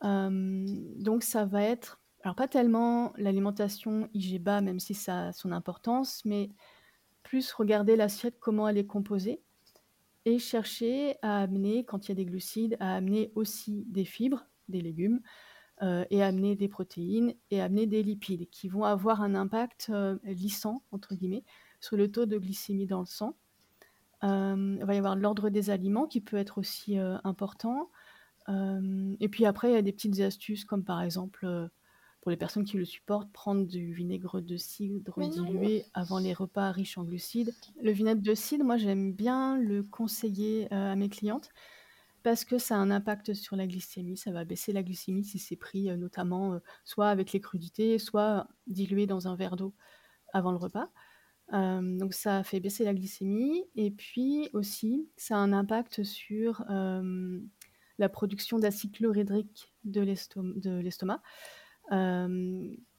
[0.03, 0.65] Hem,
[1.01, 6.23] donc ça va être alors pas tellement l'alimentation IG-BA, même si ça a son importance,
[6.25, 6.51] mais
[7.23, 9.43] plus regarder l'assiette, comment elle est composée
[10.25, 14.45] et chercher à amener, quand il y a des glucides, à amener aussi des fibres,
[14.67, 15.21] des légumes,
[15.83, 20.19] heu et amener des protéines et amener des lipides qui vont avoir un impact, heu,
[20.25, 21.45] «lissant» entre guillemets
[21.81, 23.37] sur le taux de glycémie dans le sang.
[24.23, 27.89] Hem, il va y avoir l'ordre des aliments qui peut être aussi, heu, important.
[28.47, 31.47] Hem et puis après, il y a des petites astuces comme par exemple,
[32.21, 35.71] pour les personnes qui le supportent, prendre du vinaigre de cidre Mais non!
[35.71, 37.55] dilué avant les repas riches en glucides.
[37.81, 41.49] Le vinaigre de cidre, moi j'aime bien le conseiller, à mes clientes
[42.23, 44.17] parce que ça a un impact sur la glycémie.
[44.17, 49.07] Ça va baisser la glycémie si c'est pris, notamment, soit avec les crudités, soit dilué
[49.07, 49.75] dans un verre d'eau
[50.33, 50.91] avant le repas.
[51.51, 56.63] Donc ça fait baisser la glycémie et puis aussi, ça a un impact sur,
[58.01, 61.21] la production d'acide chlorhydrique de l'estom de l'estomac,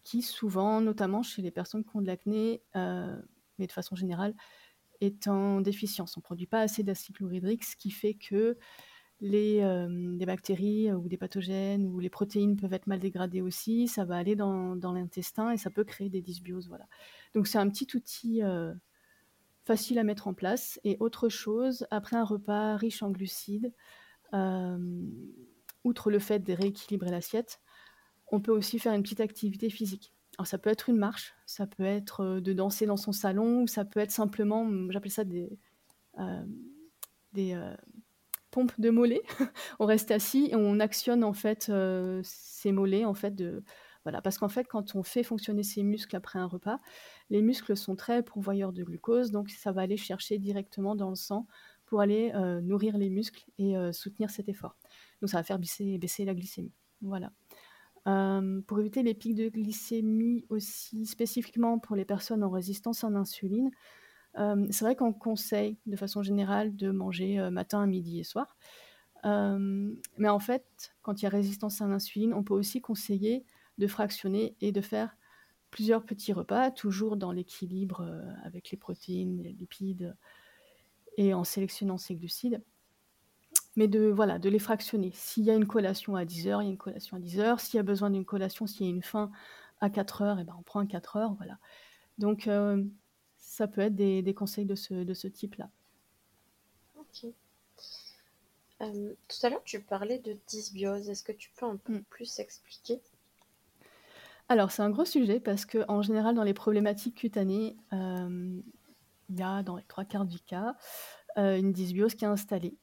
[0.04, 4.34] qui souvent, notamment chez les personnes qui ont de l'acné, mais de façon générale,
[5.00, 6.16] est en déficience.
[6.16, 8.56] On produit pas assez d'acide chlorhydrique, ce qui fait que
[9.20, 9.60] les,
[10.18, 13.88] les bactéries ou des pathogènes ou les protéines peuvent être mal dégradées aussi.
[13.88, 16.86] Ça va aller dans dans l'intestin et ça peut créer des dysbioses, voilà.
[17.34, 18.74] Donc c'est un petit outil, heu,
[19.64, 23.72] facile à mettre en place et autre chose, après un repas riche en glucides,
[24.32, 25.10] hem,
[25.84, 27.60] outre le fait de rééquilibrer l'assiette,
[28.30, 30.14] on peut aussi faire une petite activité physique.
[30.38, 33.62] Alors ça peut être une marche, ça peut être, heu, de danser dans son salon
[33.62, 35.58] ou ça peut être simplement, mmh, j'appelle ça des,
[38.50, 39.22] pompes de mollets.
[39.80, 43.64] On reste assis et on actionne en fait, heu, ses mollets en fait de
[44.04, 46.80] voilà, parce qu'en fait quand on fait fonctionner ses muscles après un repas,
[47.30, 51.14] les muscles sont très pourvoyeurs de glucose, donc ça va aller chercher directement dans le
[51.16, 51.46] sang
[51.86, 54.76] pour aller, heu, nourrir les muscles et heu, soutenir cet effort.
[55.20, 57.32] Donc ça va faire baisser la glycémie, voilà.
[58.66, 63.70] Pour éviter les pics de glycémie aussi, spécifiquement pour les personnes en résistance à l'insuline,
[64.36, 68.56] c'est vrai qu'on conseille de façon générale de manger, heu, matin, midi et soir.
[69.24, 73.44] Mais en fait, quand il y a résistance à l'insuline, on peut aussi conseiller
[73.78, 75.16] de fractionner et de faire
[75.70, 80.16] plusieurs petits repas, toujours dans l'équilibre, heu, avec les protéines, les lipides
[81.16, 82.62] et en sélectionnant ses glucides.
[83.76, 85.10] Mais de voilà, de les fractionner.
[85.14, 87.60] S'il y a une collation à 10:00, il y a une collation à 10:00.
[87.60, 89.30] S'il y a besoin d'une collation, s'il y a une faim
[89.80, 91.58] à 4:00 et ben, on prend à 4:00, voilà.
[92.18, 92.92] Donc hem,
[93.38, 95.70] ça peut être des des conseils de ce de ce type-là.
[96.94, 97.34] OK.
[98.80, 101.08] Hem, tout à l'heure, tu parlais de dysbiose.
[101.08, 102.02] Est-ce que tu peux un peu Mmh.
[102.10, 103.00] plus expliquer?
[104.52, 108.62] Alors c'est un gros sujet parce qu'en général dans les problématiques cutanées, hem,
[109.30, 110.76] il y a dans les 3/4 du cas,
[111.38, 112.76] heu, une dysbiose qui est installée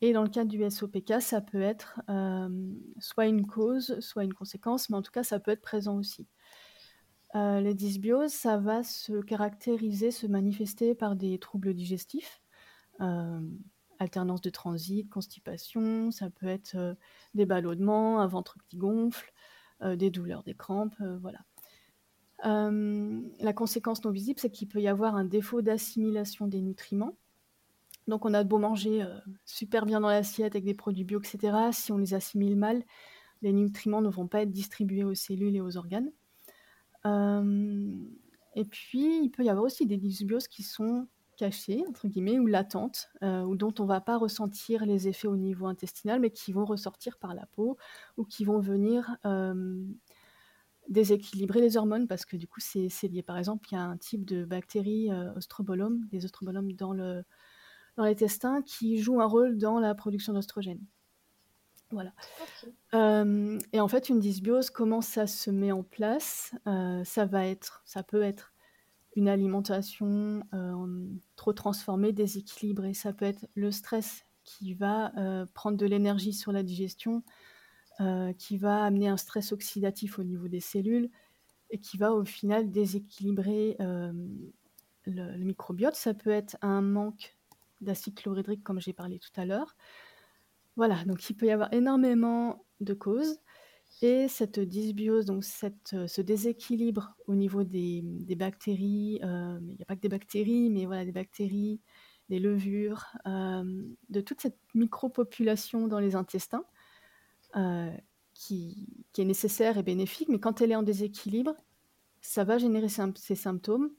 [0.00, 4.34] et dans le cas du SOPK, ça peut être, hem, soit une cause, soit une
[4.34, 6.26] conséquence, mais en tout cas ça peut être présent aussi.
[7.34, 12.40] Les dysbioses, ça va se caractériser, se manifester par des troubles digestifs,
[13.98, 16.96] alternance de transit, constipation, ça peut être,
[17.34, 19.32] des ballonnements, un ventre qui gonfle,
[19.82, 21.40] des douleurs, des crampes, heu, voilà.
[22.44, 27.16] Hem, la conséquence non visible, c'est qu'il peut y avoir un défaut d'assimilation des nutriments.
[28.08, 29.04] Donc on a beau manger,
[29.44, 32.84] super bien dans l'assiette avec des produits bio et cetera, si on les assimile mal,
[33.42, 36.12] les nutriments ne vont pas être distribués aux cellules et aux organes.
[37.04, 42.46] Et puis il peut y avoir aussi des dysbioses qui sont «cachées» entre guillemets ou
[42.46, 46.64] «latentes», ou dont on va pas ressentir les effets au niveau intestinal, mais qui vont
[46.64, 47.76] ressortir par la peau
[48.16, 49.16] ou qui vont venir,
[50.88, 53.22] déséquilibrer les hormones parce que du coup c'est lié.
[53.22, 57.24] Par exemple, il y a un type de bactéries, Oestrobolome, des Oestrobolome dans le
[57.96, 60.84] dans l'intestin qui jouent un rôle dans la production d'œstrogènes.
[61.90, 62.12] Voilà.
[63.72, 66.54] Et en fait, une dysbiose, comment ça se met en place?
[66.66, 68.52] Heu, ça va être ça peut être
[69.16, 72.94] une alimentation, hem, trop transformée, déséquilibrée.
[72.94, 77.22] Ça peut être le stress qui va, heu, prendre de l'énergie sur la digestion,
[78.00, 81.10] heu, qui va amener un stress oxydatif au niveau des cellules
[81.70, 83.76] et qui va au final déséquilibrer,
[85.06, 85.94] le microbiote.
[85.94, 87.36] Ça peut être un manque
[87.80, 89.76] d'acide chlorhydrique comme j'ai parlé tout à l'heure.
[90.76, 93.38] Voilà, donc il peut y avoir énormément de causes
[94.02, 98.02] et cette dysbiose, donc cette, ce déséquilibre au niveau des,
[98.36, 101.80] bactéries, il n'y a pas que des bactéries, mais voilà, des bactéries,
[102.28, 106.64] des levures, de toute cette micropopulation dans les intestins,
[108.34, 111.54] qui, qui, est nécessaire et bénéfique, mais quand elle est en déséquilibre,
[112.20, 113.90] ça va générer ces symptômes,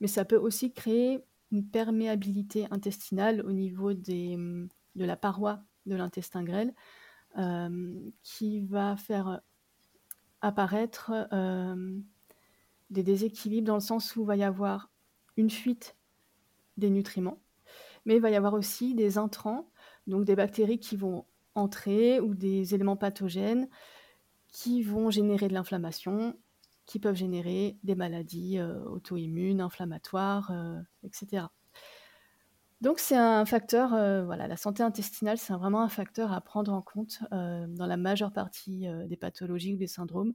[0.00, 5.96] mais ça peut aussi créer une perméabilité intestinale au niveau des, de la paroi de
[5.96, 6.72] l'intestin grêle, euh,
[8.22, 9.40] qui va faire
[10.40, 11.98] apparaître euh,
[12.90, 14.90] des déséquilibres dans le sens où il va y avoir
[15.36, 15.96] une fuite
[16.76, 17.40] des nutriments,
[18.04, 19.70] mais il va y avoir aussi des intrants,
[20.06, 21.24] donc des bactéries qui vont
[21.54, 23.68] entrer ou des éléments pathogènes
[24.48, 26.36] qui vont générer de l'inflammation,
[26.86, 30.52] qui peuvent générer des maladies euh, auto-immunes, inflammatoires,
[31.02, 31.46] etc.
[32.80, 36.72] Donc c'est un facteur, euh, voilà, la santé intestinale, c'est vraiment un facteur à prendre
[36.72, 40.32] en compte euh, dans la majeure partie euh, des pathologies ou des syndromes,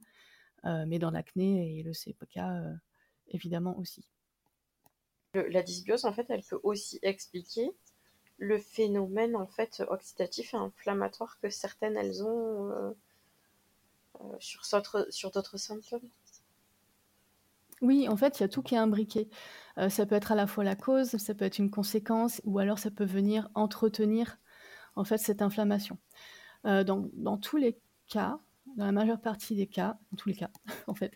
[0.66, 2.40] mais dans l'acné et le CPK
[3.28, 4.10] évidemment aussi.
[5.34, 7.70] la dysbiose, en fait, elle peut aussi expliquer
[8.38, 12.96] le phénomène en fait oxydatif et inflammatoire que certaines elles ont
[14.40, 14.64] sur,
[15.10, 16.10] sur d'autres symptômes.
[17.84, 19.30] Oui, en fait, il y a tout qui est imbriqué.
[19.78, 22.58] Euh, ça peut être à la fois la cause, ça peut être une conséquence, ou
[22.60, 24.38] alors ça peut venir entretenir
[24.96, 25.98] en fait cette inflammation.
[26.66, 28.40] Euh, dans, tous les cas,
[28.78, 30.50] dans la majeure partie des cas, dans tous les cas,
[30.88, 31.14] en fait,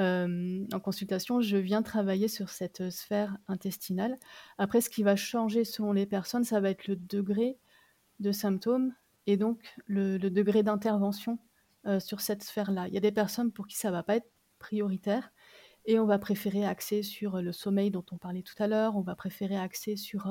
[0.00, 4.18] euh, en consultation, je viens travailler sur cette sphère intestinale.
[4.56, 7.58] Après, ce qui va changer selon les personnes, ça va être le degré
[8.20, 8.94] de symptômes
[9.26, 11.38] et donc le, degré d'intervention
[12.00, 12.88] sur cette sphère-là.
[12.88, 15.30] Il y a des personnes pour qui ça va pas être prioritaire
[15.86, 19.02] et on va préférer axer sur le sommeil dont on parlait tout à l'heure, on
[19.02, 20.30] va préférer axer sur,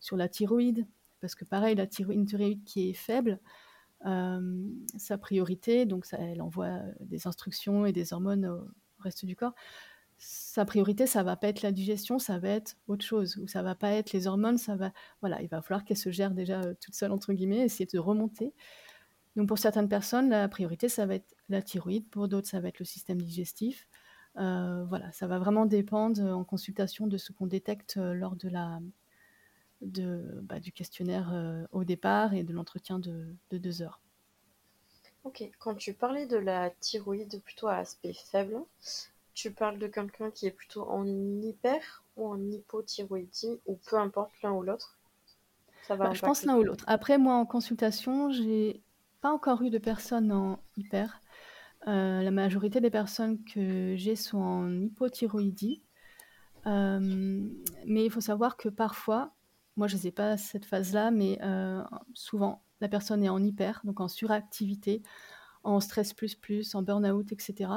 [0.00, 0.86] sur la thyroïde,
[1.20, 3.38] parce que pareil, la thyroïde, thyroïde qui est faible,
[4.96, 8.66] sa priorité, donc elle envoie des instructions et des hormones au
[8.98, 9.54] reste du corps.
[10.18, 13.62] Sa priorité, ça va pas être la digestion, ça va être autre chose, ou ça
[13.62, 16.74] va pas être les hormones, ça va, voilà, il va falloir qu'elle se gère déjà
[16.76, 18.52] toute seule entre guillemets, essayer de remonter.
[19.36, 22.68] Donc pour certaines personnes, la priorité, ça va être la thyroïde, pour d'autres, ça va
[22.68, 23.88] être le système digestif.
[24.38, 28.34] Euh, voilà, ça va vraiment dépendre euh, en consultation de ce qu'on détecte euh, lors
[28.34, 28.80] de la,
[29.82, 31.34] de, bah, du questionnaire
[31.72, 34.00] au départ et de l'entretien de, deux heures.
[35.24, 38.60] Ok, quand tu parlais de la thyroïde plutôt à aspect faible,
[39.34, 44.32] tu parles de quelqu'un qui est plutôt en hyper ou en hypothyroïdie ou peu importe
[44.42, 44.96] l'un ou l'autre?
[45.88, 46.84] Bah, Je pense l'un ou l'autre.
[46.86, 48.82] Après, moi en consultation, j'ai
[49.20, 51.21] pas encore eu de personnes en hyper.
[51.88, 55.82] Euh, la majorité des personnes que j'ai sont en hypothyroïdie.
[56.66, 57.00] Euh,
[57.86, 59.34] mais il faut savoir que parfois,
[59.76, 61.82] moi je ne sais pas cette phase-là, mais euh,
[62.14, 65.02] souvent la personne est en hyper, donc en suractivité,
[65.64, 67.70] en stress plus plus, en burn-out, etc.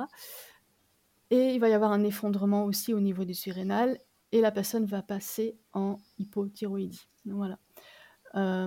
[1.31, 3.99] Et il va y avoir un effondrement aussi au niveau du surrénal
[4.31, 7.07] et la personne va passer en hypothyroïdie.
[7.25, 7.57] voilà.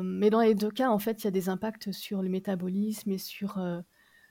[0.02, 3.12] mais dans les deux cas, en fait, il y a des impacts sur le métabolisme
[3.12, 3.60] et sur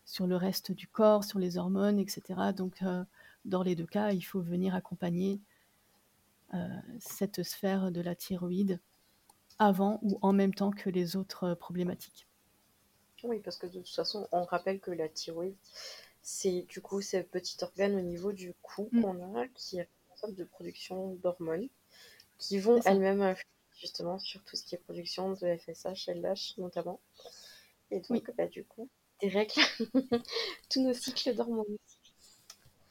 [0.08, 2.22] sur le reste du corps, sur les hormones, etc.
[2.56, 3.04] Donc, euh,
[3.43, 5.41] dans les deux cas, il faut venir accompagner
[6.54, 6.67] euh,
[6.98, 8.80] cette sphère de la thyroïde
[9.60, 12.26] avant ou en même temps que les autres euh, problématiques.
[13.24, 15.58] Oui, parce que de toute façon, on rappelle que la thyroïde,
[16.22, 19.02] c'est du coup ce petit organe au niveau du cou mm.
[19.02, 21.67] qu'on a qui est responsable de production d'hormones
[22.38, 27.02] qui vont elles-mêmes influer justement sur tout ce qui est production de FSH, LH notamment.
[27.91, 28.89] Et donc, bah, du coup,
[29.21, 29.53] des règles,
[30.69, 31.77] tous nos cycles d'hormones.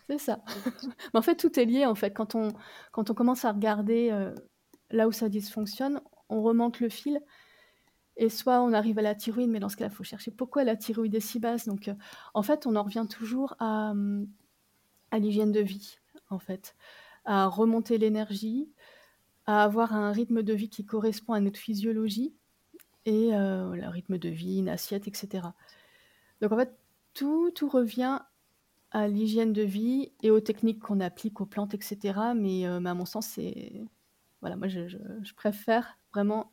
[0.09, 0.41] C'est ça.
[1.13, 1.87] Mais en fait, tout est lié.
[1.87, 2.49] En fait, quand on,
[2.93, 4.35] quand on commence à regarder euh,
[4.91, 7.21] là où ça dysfonctionne, on remonte le fil.
[8.17, 10.65] Et soit on arrive à la thyroïde, mais dans ce cas-là, il faut chercher pourquoi
[10.65, 11.67] la thyroïde est si basse.
[11.67, 11.95] Donc, euh,
[12.33, 14.27] en fait, on en revient toujours à, hum,
[15.11, 15.99] à l'hygiène de vie,
[16.31, 16.75] en fait,
[17.27, 18.71] à remonter l'énergie,
[19.45, 22.35] à avoir un rythme de vie qui correspond à notre physiologie
[23.05, 25.49] et euh, le rythme de vie, une assiette, etc.
[26.41, 26.77] Donc en fait,
[27.15, 28.21] tout, tout revient
[28.91, 32.19] à l'hygiène de vie et aux techniques qu'on applique aux plantes, etc.
[32.35, 33.85] Mais, euh, à mon sens, c'est.
[34.41, 36.53] Voilà, moi, je, préfère vraiment,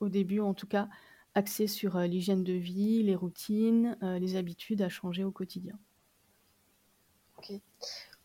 [0.00, 0.88] au début en tout cas,
[1.34, 5.78] axer sur euh, l'hygiène de vie, les routines, euh, les habitudes à changer au quotidien.
[7.38, 7.52] Ok.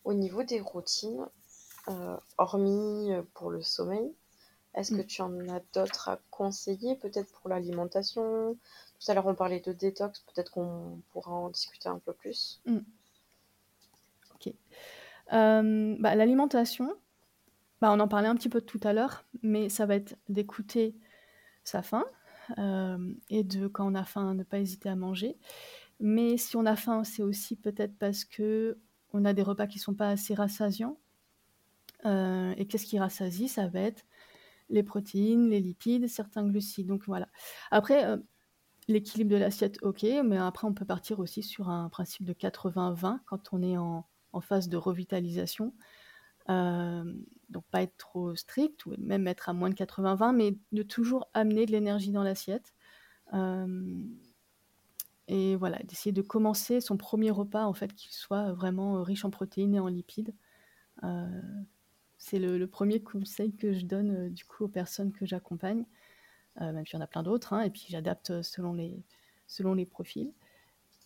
[0.04, 1.26] Au niveau des routines,
[2.38, 4.14] hormis pour le sommeil,
[4.76, 5.06] est-ce que mm.
[5.06, 8.58] tu en as d'autres à conseiller, peut-être pour l'alimentation,
[9.00, 10.22] tout à l'heure, on parlait de détox.
[10.22, 12.62] Peut-être qu'on pourra en discuter un peu plus.
[12.66, 12.80] Mm.
[15.34, 16.94] Euh, bah, l'alimentation,
[17.82, 20.96] Bah, on en parlait un petit peu tout à l'heure, mais ça va être d'écouter
[21.64, 22.06] sa faim,
[22.58, 25.38] hem et de quand on a faim, ne pas hésiter à manger.
[26.00, 29.96] Mais si on a faim, c'est aussi peut-être parce qu'on a des repas qui sont
[29.96, 30.98] pas assez rassasiants.
[32.06, 33.48] Heu et qu'est-ce qui rassasie?
[33.48, 34.04] Ça va être
[34.70, 37.28] les protéines, les lipides, certains glucides, donc voilà.
[37.72, 38.04] Après,
[38.88, 43.22] l'équilibre de l'assiette, OK, mais après on peut partir aussi sur un principe de 80-20
[43.26, 44.06] quand on est en
[44.42, 45.74] phase de revitalisation.
[46.50, 50.84] Hem, donc pas être trop strict ou même être à moins de 80-20, mais de
[50.84, 52.74] toujours amener de l'énergie dans l'assiette.
[53.34, 54.10] Hem
[55.28, 59.30] et voilà, d'essayer de commencer son premier repas, en fait, qu'il soit vraiment, riche en
[59.30, 60.34] protéines et en lipides.
[61.04, 61.10] Heu,
[62.20, 65.86] c'est le le 1er conseil que je donne, du coup aux personnes que j'accompagne.
[66.62, 69.04] Heu, même s'il y en a plein d'autres, hein et puis j'adapte selon les
[69.48, 70.34] selon les profils.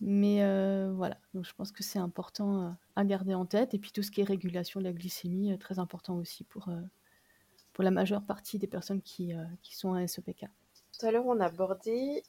[0.01, 3.91] Mais heu, voilà, donc je pense que c'est important, à garder en tête et puis
[3.93, 6.69] tout ce qui est régulation de la glycémie, très important aussi pour,
[7.73, 10.45] pour la majeure partie des personnes qui, qui sont à SOPK.
[10.97, 12.23] Tout à l'heure, on a abordé,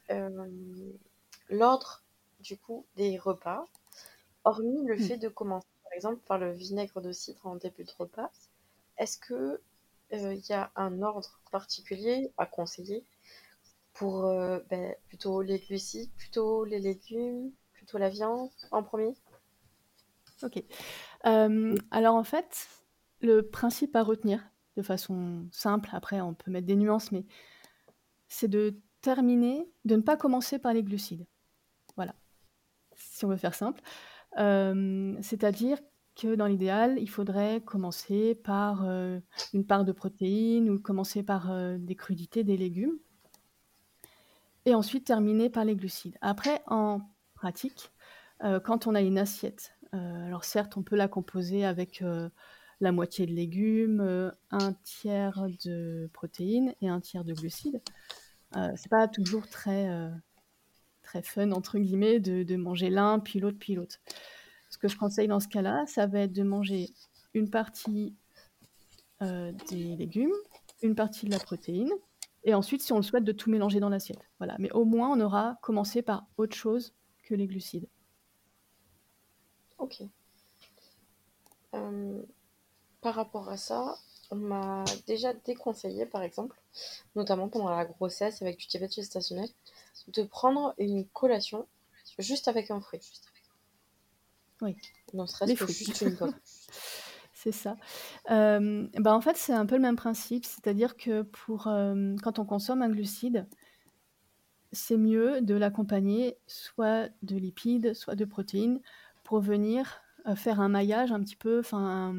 [1.51, 2.03] l'ordre
[2.41, 3.69] du coup des repas.
[4.45, 5.09] Hormis le Mmh.
[5.09, 8.31] fait de commencer, par exemple, par le vinaigre de cidre en début de repas,
[8.99, 9.63] est-ce que,
[10.13, 13.05] il y a un ordre particulier à conseiller
[13.95, 19.15] pour, heu, beh, plutôt les glucides, plutôt les légumes, plutôt la viande en 1er?
[20.43, 20.63] OK.
[21.25, 22.69] Hem, alors en fait,
[23.21, 24.43] le principe à retenir,
[24.77, 27.25] de façon simple, après on peut mettre des nuances, mais
[28.29, 31.27] c'est de terminer de ne pas commencer par les glucides.
[31.97, 32.15] Voilà,
[32.95, 33.83] si on veut faire simple.
[34.37, 35.79] Hem, c'est-à-dire
[36.17, 41.97] que dans l'idéal, il faudrait commencer par, une part de protéines ou commencer par, des
[41.97, 42.99] crudités, des légumes
[44.65, 46.17] et ensuite terminer par les glucides.
[46.21, 47.01] Après en
[47.35, 47.91] pratique,
[48.45, 52.31] heu, quand on a une assiette, heu, alors certes, on peut la composer avec, heu,
[52.81, 57.81] la moitié de légumes, heu, 1/3 de protéines et 1/3 de glucides.
[58.77, 59.89] C'est pas toujours très,
[61.03, 63.97] très «fun» entre guillemets de manger l'un, puis l'autre, puis l'autre.
[64.69, 66.91] Ce que je conseille dans ce cas-là, ça va être de manger
[67.35, 68.15] une partie
[69.21, 70.35] des légumes,
[70.83, 71.91] une partie de la protéine
[72.45, 74.29] et ensuite, si on le souhaite, de tout mélanger dans l'assiette.
[74.39, 77.89] Voilà, mais au moins on aura commencé par autre chose que les glucides.
[79.79, 80.03] OK.
[81.73, 82.25] Hem,
[83.01, 83.97] par rapport à ça,
[84.31, 86.61] on m'a déjà déconseillé, par exemple,
[87.17, 89.49] notamment pendant la grossesse avec du diabète gestationnel,
[90.09, 91.67] de prendre une collation
[92.19, 93.01] juste avec un fruit.
[94.61, 94.77] Oui,
[95.11, 95.27] que
[95.57, 95.75] fruits.
[95.75, 96.35] juste une pomme.
[97.43, 97.77] C'est ça.
[98.29, 102.83] Bah, en fait, c'est un peu le même principe, c'est-à-dire que pour, quand on consomme
[102.83, 103.47] un glucide
[104.73, 108.81] c'est mieux de l'accompagner soit de lipides, soit de protéines
[109.25, 110.01] pour venir,
[110.37, 112.15] faire un maillage un petit peu, enfin,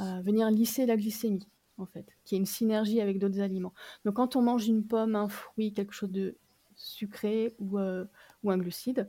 [0.00, 1.48] heu, venir lisser la glycémie,
[1.78, 3.74] en fait, qu'il y ait une synergie avec d'autres aliments.
[4.04, 6.36] Donc quand on mange une pomme, un fruit, quelque chose de
[6.76, 9.08] sucré ou un glucide,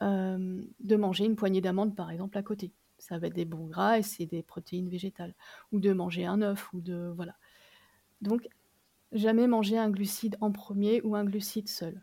[0.00, 2.72] de manger une poignée d'amandes, par exemple, à côté.
[3.00, 5.34] Ça va être des bons gras et c'est des protéines végétales
[5.72, 7.36] ou de manger un œuf ou de voilà.
[8.22, 8.48] Donc
[9.12, 12.02] jamais manger un glucide en 1er ou un glucide seul.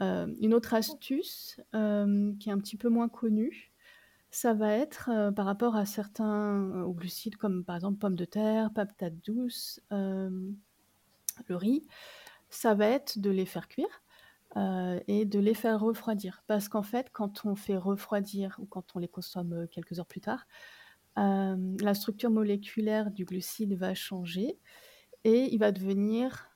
[0.00, 3.72] Hem, une autre astuce, hem, qui est un petit peu moins connue,
[4.30, 8.72] ça va être, heu, par rapport à certains glucides comme, par exemple, pommes de terre,
[8.74, 11.86] patates douces, le riz,
[12.50, 14.02] ça va être de les faire cuire,
[14.56, 16.42] heu et de les faire refroidir.
[16.46, 20.06] Parce qu'en fait, quand on fait refroidir ou quand on les consomme, heu, quelques heures
[20.06, 20.46] plus tard,
[21.16, 24.58] hem, la structure moléculaire du glucide va changer
[25.24, 26.50] et il va devenir,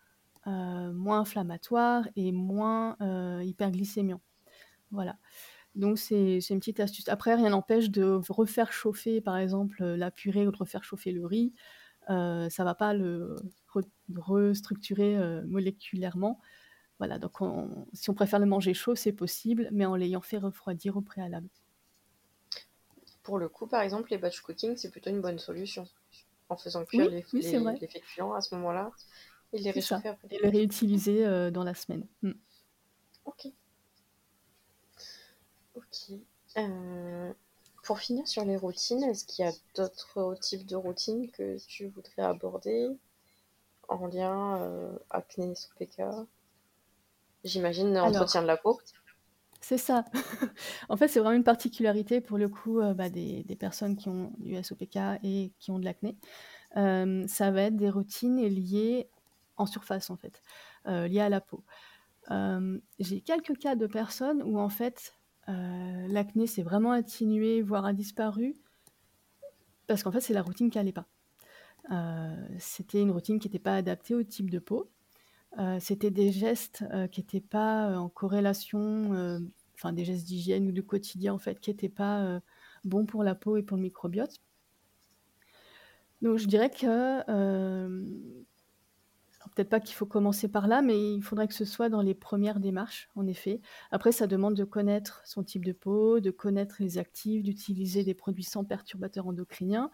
[0.46, 2.96] moins inflammatoire et moins,
[3.42, 4.22] hyperglycémiant.
[4.90, 5.16] Voilà,
[5.76, 7.08] donc c'est une petite astuce.
[7.08, 11.26] Après, rien n'empêche de refaire chauffer, par exemple, la purée ou de refaire chauffer le
[11.26, 11.54] riz,
[12.08, 13.36] ça va pas le
[13.68, 13.82] re
[14.16, 16.40] restructurer, moléculairement.
[17.02, 20.38] Voilà, donc on si on préfère le manger chaud, c'est possible, mais en l'ayant fait
[20.38, 21.48] refroidir au préalable.
[23.24, 25.88] Pour le coup, par exemple, les batch cooking, c'est plutôt une bonne solution.
[26.48, 28.92] En faisant cuire Oui, les oui, les les féculents à ce moment-là
[29.52, 30.28] et les C'est ça réchauffer après.
[30.30, 32.06] et le réutiliser, heu, dans la semaine.
[32.22, 32.32] Mmh.
[33.24, 33.52] OK.
[35.74, 36.12] OK.
[36.56, 37.34] Heu,
[37.84, 41.88] pour finir sur les routines, est-ce qu'il y a d'autres types de routines que tu
[41.88, 42.88] voudrais aborder
[43.88, 46.02] en lien, heu, acné, SOPK?
[47.44, 48.80] J'imagine Alors entretien de la peau?
[49.60, 50.04] c'est ça.
[50.88, 54.08] En fait, c'est vraiment une particularité pour le coup, heu, bah, des des personnes qui
[54.08, 56.18] ont du SOPK et qui ont de l'acné.
[56.76, 59.10] Hem, ça va être des routines liées
[59.56, 60.42] en surface, en fait,
[60.88, 61.64] heu, liées à la peau.
[62.98, 65.14] J'ai quelques cas de personnes où en fait,
[65.46, 68.54] l'acné s'est vraiment atténué, voire a disparu
[69.86, 71.06] parce qu'en fait, c'est la routine qui allait pas.
[72.58, 74.91] c'était une routine qui n'était pas adaptée au type de peau.
[75.80, 79.40] C'était des gestes qui n'étaient pas en corrélation,
[79.74, 82.40] enfin des gestes d'hygiène ou du quotidien en fait, qui n'étaient pas
[82.84, 84.40] bons pour la peau et pour le microbiote.
[86.20, 87.22] Donc je dirais que
[89.54, 92.14] peut-être pas qu'il faut commencer par là, mais il faudrait que ce soit dans les
[92.14, 93.60] premières démarches, en effet.
[93.90, 98.14] Après, ça demande de connaître son type de peau, de connaître les actifs, d'utiliser des
[98.14, 99.90] produits sans perturbateurs endocriniens,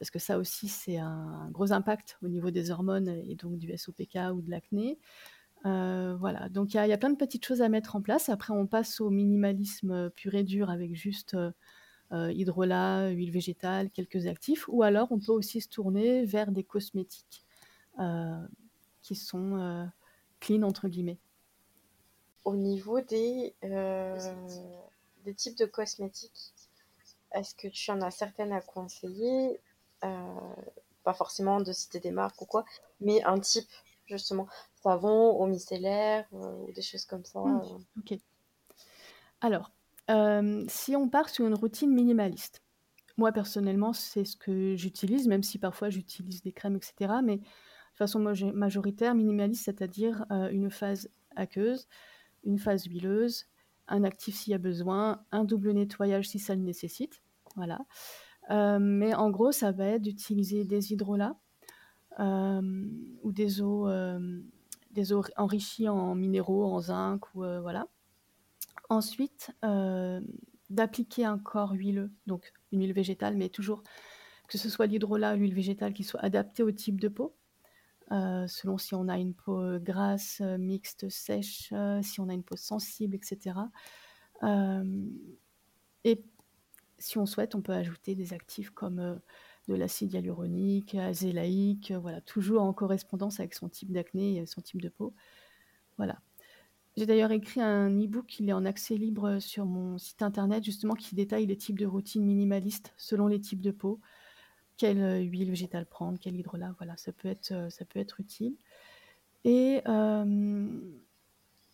[0.00, 3.76] parce que ça aussi, c'est un gros impact au niveau des hormones et donc du
[3.76, 4.98] SOPK ou de l'acné.
[5.66, 8.30] Euh, voilà, donc il y, a plein de petites choses à mettre en place.
[8.30, 11.50] Après, on passe au minimalisme pur et dur avec juste euh,
[12.12, 16.64] euh, hydrolat, huile végétale, quelques actifs, ou alors on peut aussi se tourner vers des
[16.64, 17.44] cosmétiques
[19.02, 19.84] qui sont euh,
[20.40, 21.18] clean, entre guillemets.
[22.46, 24.16] Au niveau des, euh,
[25.36, 26.54] types de cosmétiques,
[27.32, 29.60] est-ce que tu en as certaines à conseiller?
[29.60, 29.69] euh,
[30.00, 32.64] Pas forcément de citer des marques ou quoi,
[33.00, 33.68] mais un type,
[34.06, 34.46] justement,
[34.82, 37.40] savon, eau micellaire ou des choses comme ça.
[37.40, 37.62] Mmh,
[37.98, 38.18] ok.
[39.40, 39.70] Alors,
[40.68, 42.62] si on part sur une routine minimaliste,
[43.16, 47.20] moi personnellement, c'est ce que j'utilise, même si parfois j'utilise des crèmes, etc.
[47.22, 47.40] Mais
[47.94, 51.86] façon majoritaire, minimaliste, c'est-à-dire euh, une phase aqueuse,
[52.44, 53.46] une phase huileuse,
[53.88, 57.22] un actif s'il y a besoin, un double nettoyage si ça le nécessite.
[57.56, 57.80] Voilà.
[58.50, 61.36] Euh, mais en gros, ça va être d'utiliser des hydrolats
[62.18, 62.88] euh,
[63.22, 63.88] ou des eaux,
[64.90, 67.86] des eaux enrichies en minéraux, en zinc, ou voilà.
[68.88, 69.52] Ensuite,
[70.70, 73.82] d'appliquer un corps huileux, donc une huile végétale, mais toujours
[74.48, 77.36] que ce soit l'hydrolat ou l'huile végétale qui soit adapté au type de peau.
[78.12, 81.72] Euh, selon si on a une peau euh, grasse, euh, mixte, sèche,
[82.02, 83.56] si on a une peau sensible, etc.
[86.04, 86.24] et
[87.00, 89.20] si on souhaite, on peut ajouter des actifs comme
[89.68, 94.80] de l'acide hyaluronique, azélaïque, voilà, toujours en correspondance avec son type d'acné et son type
[94.80, 95.14] de peau.
[95.96, 96.20] Voilà.
[96.96, 100.94] J'ai d'ailleurs écrit un e-book, il est en accès libre sur mon site internet, justement,
[100.94, 104.00] qui détaille les types de routines minimalistes selon les types de peau
[104.80, 108.18] quelle euh, huile végétale prendre, quel hydrolat, voilà, ça peut être, euh, ça peut être
[108.18, 108.56] utile.
[109.44, 109.82] Et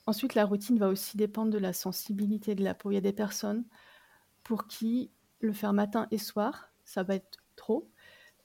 [0.07, 2.91] ensuite, la routine va aussi dépendre de la sensibilité de la peau.
[2.91, 3.65] Il y a des personnes
[4.43, 5.11] pour qui
[5.41, 7.91] le faire matin et soir, ça va être trop.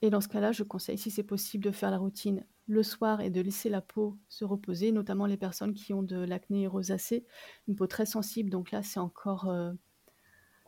[0.02, 3.22] Et dans ce cas-là, je conseille, si c'est possible, de faire la routine le soir
[3.22, 7.26] et de laisser la peau se reposer, notamment les personnes qui ont de l'acné rosacée,
[7.68, 8.50] une peau très sensible.
[8.50, 9.74] Donc là, c'est encore euh,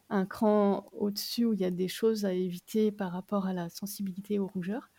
[0.09, 3.69] un cran au-dessus où il y a des choses à éviter par rapport à la
[3.69, 4.91] sensibilité aux rougeurs.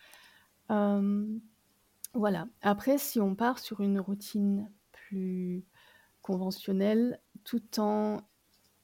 [0.68, 2.48] voilà.
[2.62, 5.64] Après, si on part sur une routine plus
[6.22, 8.22] conventionnelle, tout en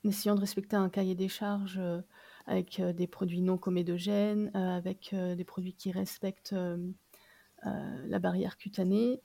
[0.05, 2.01] essayant de respecter un cahier des charges euh,
[2.51, 6.55] avec euh, des produits non comédogènes, euh, avec des produits qui respectent
[7.63, 9.21] la barrière cutanée,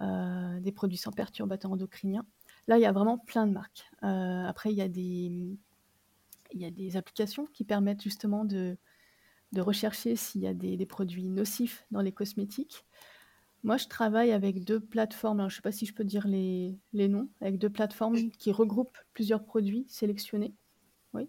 [0.00, 2.24] des produits sans perturbateurs endocriniens.
[2.68, 3.90] Là, il y a vraiment plein de marques.
[4.00, 5.32] après, il y a des,
[6.52, 8.76] il y a des applications qui permettent justement de,
[9.52, 12.84] de rechercher s'il y a des, produits nocifs dans les cosmétiques.
[13.64, 16.78] Moi, je travaille avec deux plateformes, je ne sais pas si je peux dire les,
[16.92, 20.54] les, noms, avec deux plateformes qui regroupent plusieurs produits sélectionnés.
[21.14, 21.28] Oui.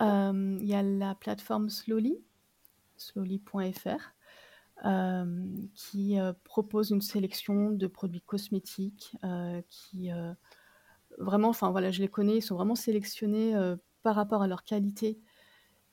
[0.00, 2.18] Euh, il y a la plateforme Slowly,
[2.96, 4.14] slowly.fr,
[4.84, 9.16] euh, qui euh, propose une sélection de produits cosmétiques
[9.68, 10.10] qui
[11.18, 13.54] vraiment, enfin voilà, je les connais, ils sont vraiment sélectionnés
[14.02, 15.20] par rapport à leur qualité.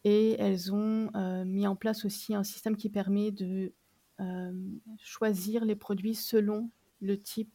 [0.04, 3.74] Et elles ont euh, mis en place aussi un système qui permet de
[4.22, 4.54] euh,
[5.00, 6.70] choisir les produits selon
[7.02, 7.52] le type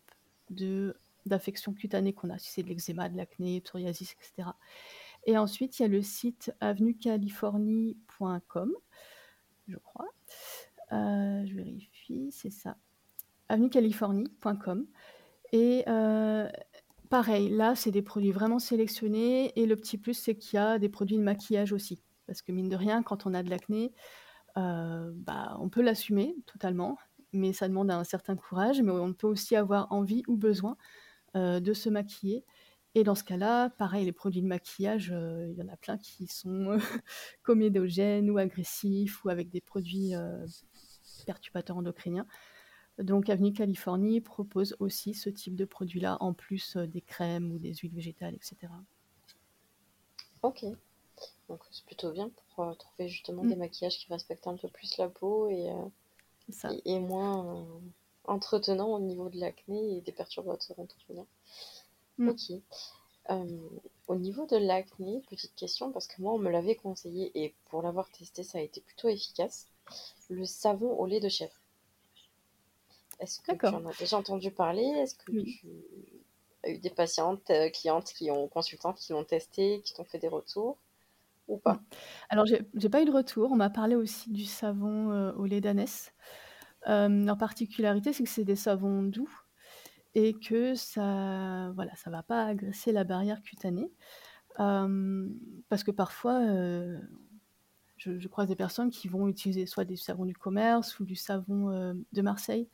[1.24, 4.50] d'affection cutanée qu'on a, si c'est de l'eczéma, de l'acné, psoriasis, etc.
[5.24, 8.72] Et ensuite, il y a le site avenuecalifornie.com,
[9.68, 10.08] je crois.
[10.92, 12.76] Euh, je vérifie, c'est ça.
[13.48, 14.86] avenuecalifornie.com.
[15.52, 15.84] Et
[17.12, 20.78] Pareil, là, c'est des produits vraiment sélectionnés et le petit plus, c'est qu'il y a
[20.78, 22.02] des produits de maquillage aussi.
[22.26, 23.92] Parce que mine de rien, quand on a de l'acné,
[24.56, 26.96] euh, bah, on peut l'assumer totalement,
[27.34, 30.78] mais ça demande un certain courage, mais on peut aussi avoir envie ou besoin
[31.36, 32.46] euh, de se maquiller.
[32.95, 35.97] Et dans ce cas-là, pareil, les produits de maquillage, euh, il y en a plein
[35.97, 36.76] qui sont
[37.43, 40.12] comédogènes ou agressifs ou avec des produits
[41.24, 42.26] perturbateurs endocriniens.
[42.99, 47.59] Donc Avenue Californie propose aussi ce type de produit-là, en plus euh, des crèmes ou
[47.59, 48.57] des huiles végétales, etc.
[50.43, 50.64] Ok.
[51.49, 53.61] Donc c'est plutôt bien pour euh, trouver justement des mm.
[53.61, 57.66] maquillages qui respectent un peu plus la peau et, euh, et, moins
[58.24, 61.26] entretenant au niveau de l'acné et des perturbateurs endocriniens.
[62.22, 62.28] Mm.
[62.28, 62.62] Ok.
[64.08, 67.82] au niveau de l'acné, petite question, parce que moi on me l'avait conseillé et pour
[67.82, 69.68] l'avoir testé ça a été plutôt efficace.
[70.28, 71.52] le savon au lait de chèvre.
[73.18, 74.82] Est-ce que tu en as déjà entendu parler?
[74.82, 75.66] Est-ce que tu
[76.64, 80.18] as eu des patientes, euh, clientes qui ont, consultantes qui l'ont testé, qui t'ont fait
[80.18, 80.78] des retours
[81.46, 81.80] ou pas?
[82.30, 83.52] Alors, j'ai n'ai pas eu de retour.
[83.52, 86.12] On m'a parlé aussi du savon euh, au lait d'ânesse.
[86.88, 89.41] Euh, leur particularité, c'est que c'est des savons doux
[90.14, 93.90] et que ça voilà, ça va pas agresser la barrière cutanée.
[94.56, 96.40] parce que parfois,
[97.96, 101.16] je, je, croise des personnes qui vont utiliser soit des savons du commerce ou du
[101.16, 102.68] savon de Marseille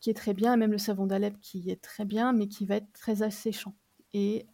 [0.00, 2.76] qui est très bien, même le savon d'Alep qui est très bien, mais qui va
[2.76, 3.74] être très asséchant.
[4.14, 4.46] Et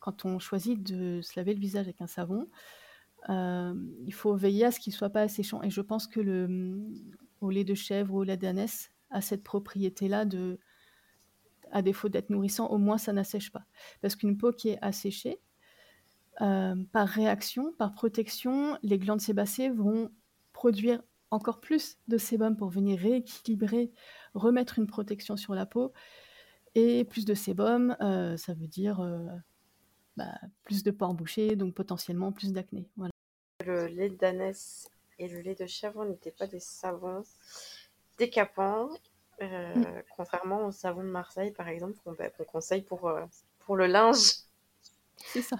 [0.00, 2.48] quand on choisit de se laver le visage avec un savon,
[3.28, 5.62] il faut veiller à ce qu'il ne soit pas asséchant.
[5.62, 6.78] Et je pense que le
[7.40, 10.58] au lait de chèvre ou au lait d'ânesse a cette propriété-là de,
[11.74, 13.66] à défaut d'être nourrissant, au moins ça n'assèche pas.
[14.00, 15.40] Parce qu'une peau qui est asséchée,
[16.40, 20.10] euh, par réaction, par protection, les glandes sébacées vont
[20.52, 23.92] produire encore plus de sébum pour venir rééquilibrer,
[24.34, 25.92] remettre une protection sur la peau.
[26.76, 29.26] Et plus de sébum, euh, ça veut dire euh,
[30.16, 32.88] bah, plus de pores bouchés, donc potentiellement plus d'acné.
[33.64, 37.22] Le lait d'ânesse et le lait de chèvre n'étaient pas des savons
[38.18, 38.90] décapants,
[39.42, 40.02] euh, mm.
[40.16, 43.10] contrairement au savon de Marseille, par exemple, qu'on conseille pour,
[43.60, 44.44] pour le linge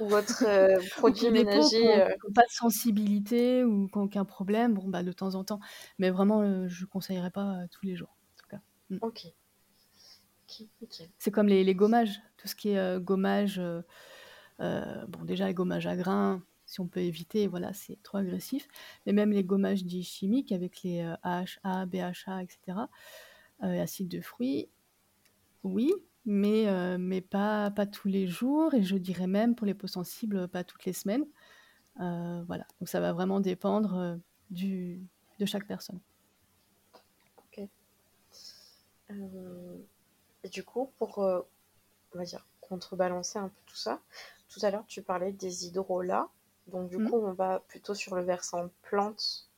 [0.01, 2.03] ou votre euh, produit ménager.
[2.03, 2.09] Euh.
[2.35, 5.61] pas de sensibilité ou aucun problème, bon, bah, de temps en temps.
[5.99, 8.16] Mais vraiment, euh, je ne conseillerais pas tous les jours.
[8.33, 8.61] En tout cas.
[8.91, 8.99] Mm.
[9.03, 9.27] Ok.
[11.18, 12.20] C'est comme les, les, gommages.
[12.37, 13.61] Tout ce qui est gommage.
[14.61, 18.68] bon, déjà, les gommages à grains, si on peut éviter, voilà, c'est trop agressif.
[19.05, 22.79] Mais même les gommages dits chimiques avec les AHA, BHA, etc.,
[23.61, 24.69] acide de fruits,
[25.65, 25.93] oui,
[26.27, 29.87] mais, euh, mais pas, pas tous les jours, et je dirais même pour les peaux
[29.87, 31.27] sensibles, pas toutes les semaines.
[32.01, 34.17] Euh, voilà, donc ça va vraiment dépendre euh,
[34.51, 35.03] du,
[35.39, 36.01] de chaque personne.
[37.39, 37.69] Ok.
[40.43, 44.01] et du coup, pour, on va dire, contrebalancer un peu tout ça,
[44.49, 46.29] tout à l'heure tu parlais des hydrolats,
[46.69, 47.11] donc du mmh.
[47.11, 49.49] coup on va plutôt sur le versant plantes,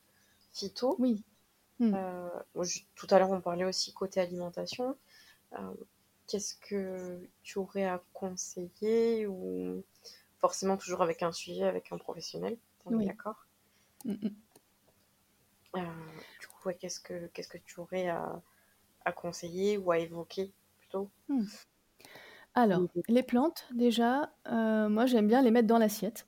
[0.52, 0.96] phyto.
[0.98, 1.22] Oui.
[1.78, 1.94] Mmh.
[2.94, 4.96] tout à l'heure on parlait aussi côté alimentation.
[6.26, 9.84] Qu'est-ce que tu aurais à conseiller ou
[10.38, 12.56] forcément toujours avec un suivi avec un professionnel
[12.86, 13.46] on est d'accord?
[14.04, 14.34] Mm, mm.
[15.76, 15.80] Euh,
[16.40, 21.10] du coup qu'est-ce que qu'est-ce que tu aurais à, conseiller ou à évoquer plutôt?
[22.54, 26.26] Alors les plantes déjà euh, moi j'aime bien les mettre dans l'assiette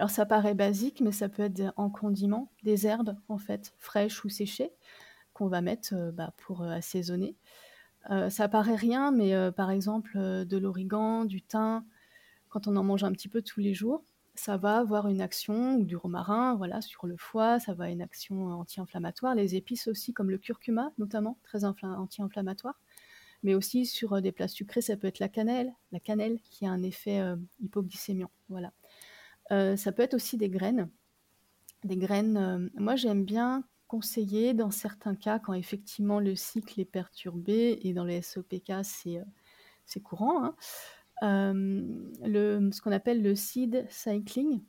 [0.00, 4.24] alors ça paraît basique mais ça peut être en condiment des herbes en fait fraîches
[4.24, 4.72] ou séchées
[5.32, 7.36] qu'on va mettre euh, bah, pour assaisonner
[8.10, 11.84] euh, ça paraît rien, mais euh, par exemple, euh, de l'origan, du thym,
[12.48, 14.02] quand on en mange un petit peu tous les jours,
[14.34, 17.88] ça va avoir une action, ou du romarin, voilà, sur le foie, ça va avoir
[17.88, 19.34] une action anti-inflammatoire.
[19.34, 22.80] Les épices aussi, comme le curcuma notamment, très anti-inflammatoire.
[23.42, 26.70] Mais aussi sur des plats sucrés, ça peut être la cannelle, la cannelle qui a
[26.70, 27.22] un effet
[27.60, 28.30] hypoglycémiant.
[28.50, 28.72] Voilà.
[29.50, 30.88] Ça peut être aussi des graines.
[31.84, 37.80] Des graines, moi j'aime bien conseillé dans certains cas quand effectivement le cycle est perturbé,
[37.82, 39.24] et dans les SOPK c'est, euh,
[39.84, 40.54] c'est courant, hein.
[41.22, 44.62] ce qu'on appelle le seed cycling,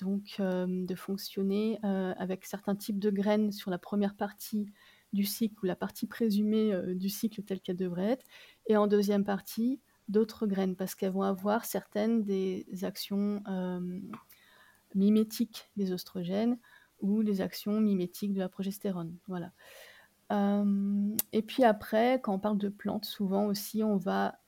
[0.00, 4.66] donc de fonctionner avec certains types de graines sur la première partie
[5.12, 8.26] du cycle ou la partie présumée du cycle telle qu'elle devrait être,
[8.66, 13.42] et en deuxième partie d'autres graines parce qu'elles vont avoir certaines des actions
[14.94, 16.58] mimétiques des oestrogènes
[17.00, 19.16] ou les actions mimétiques de la progestérone.
[19.28, 19.52] Voilà.
[21.32, 24.38] Et puis après, quand on parle de plantes, souvent aussi, on va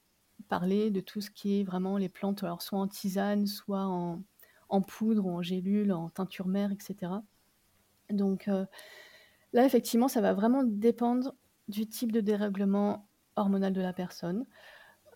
[0.49, 5.27] parler de tout ce qui est vraiment les plantes, soit en tisane, soit en, poudre
[5.27, 7.13] ou en gélule, en teinture mère, etc.
[8.11, 8.51] Donc
[9.53, 11.35] là, effectivement, ça va vraiment dépendre
[11.69, 14.45] du type de dérèglement hormonal de la personne.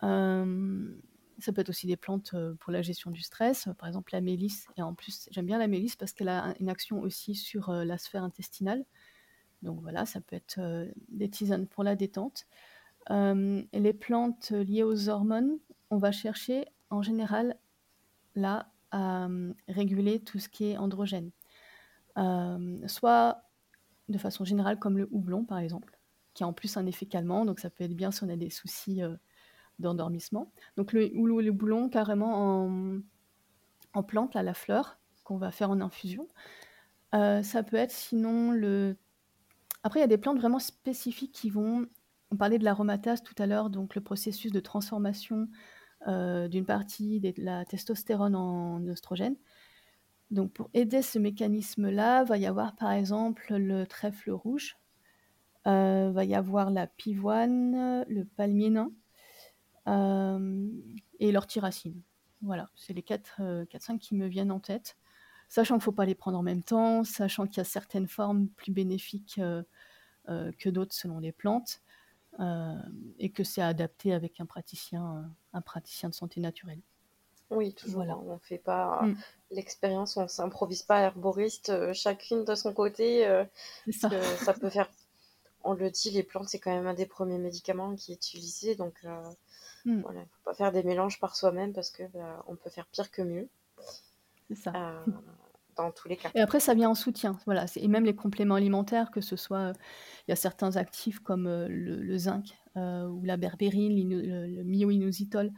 [0.02, 0.94] Euh,
[1.38, 4.20] ça peut être aussi des plantes euh, pour la gestion du stress, par exemple la
[4.20, 4.66] mélisse.
[4.76, 7.84] Et en plus, j'aime bien la mélisse parce qu'elle a une action aussi sur euh,
[7.84, 8.84] la sphère intestinale.
[9.62, 10.60] Donc voilà, ça peut être
[11.08, 12.46] des tisanes pour la détente.
[13.08, 17.56] les plantes liées aux hormones, on va chercher en général
[18.34, 19.26] là à
[19.66, 21.30] réguler tout ce qui est androgène.
[22.86, 23.42] soit
[24.10, 25.98] de façon générale comme le houblon par exemple,
[26.34, 28.36] qui a en plus un effet calmant, donc ça peut être bien si on a
[28.36, 29.00] des soucis
[29.78, 30.52] d'endormissement.
[30.76, 32.98] Donc le, ou le boulon carrément en,
[33.92, 36.28] en plante, à la fleur, qu'on va faire en infusion.
[37.14, 38.96] Euh, ça peut être sinon le...
[39.82, 41.86] Après, il y a des plantes vraiment spécifiques qui vont...
[42.30, 45.48] On parlait de l'aromatase tout à l'heure, donc le processus de transformation
[46.08, 49.36] euh, d'une partie de la testostérone en oestrogène.
[50.30, 54.76] Donc pour aider ce mécanisme-là, va y avoir par exemple le trèfle rouge,
[55.66, 58.90] euh, va y avoir la pivoine, le palmier nain
[59.86, 62.00] et l'orthyracine.
[62.42, 64.96] Voilà, c'est les 4-5 euh, qui me viennent en tête.
[65.48, 68.08] Sachant qu'il ne faut pas les prendre en même temps, sachant qu'il y a certaines
[68.08, 69.40] formes plus bénéfiques
[70.26, 71.82] que d'autres selon les plantes,
[73.18, 76.80] et que c'est adapté avec un praticien, un praticien de santé naturelle.
[77.50, 77.96] Oui, toujours.
[77.96, 78.18] Voilà.
[78.18, 79.16] On fait pas mm.
[79.52, 83.24] l'expérience, on s'improvise pas herboriste, chacune de son côté.
[83.92, 84.10] ça.
[84.38, 84.88] ça peut faire
[85.64, 88.74] on le dit, les plantes, c'est quand même un des premiers médicaments qui est utilisé.
[88.74, 89.02] Donc,
[89.86, 90.00] euh, hmm.
[90.02, 92.70] voilà, il ne faut pas faire des mélanges par soi-même parce que bah, on peut
[92.70, 93.48] faire pire que mieux.
[94.48, 94.72] C'est ça.
[94.74, 95.04] Euh,
[95.76, 96.30] dans tous les cas.
[96.34, 97.36] Et après, ça vient en soutien.
[97.46, 97.66] Voilà.
[97.76, 99.72] Et même les compléments alimentaires, que ce soit.
[100.26, 105.48] Il y a certains actifs comme euh, le, zinc ou la berbérine, le, le myoinositol,
[105.48, 105.54] des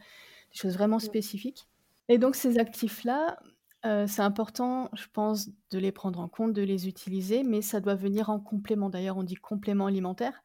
[0.57, 1.67] choses vraiment spécifiques.
[2.09, 3.37] Et donc, ces actifs-là,
[3.85, 7.79] euh, c'est important, je pense, de les prendre en compte, de les utiliser, mais ça
[7.79, 8.89] doit venir en complément.
[8.89, 10.41] D'ailleurs, on dit complément alimentaire.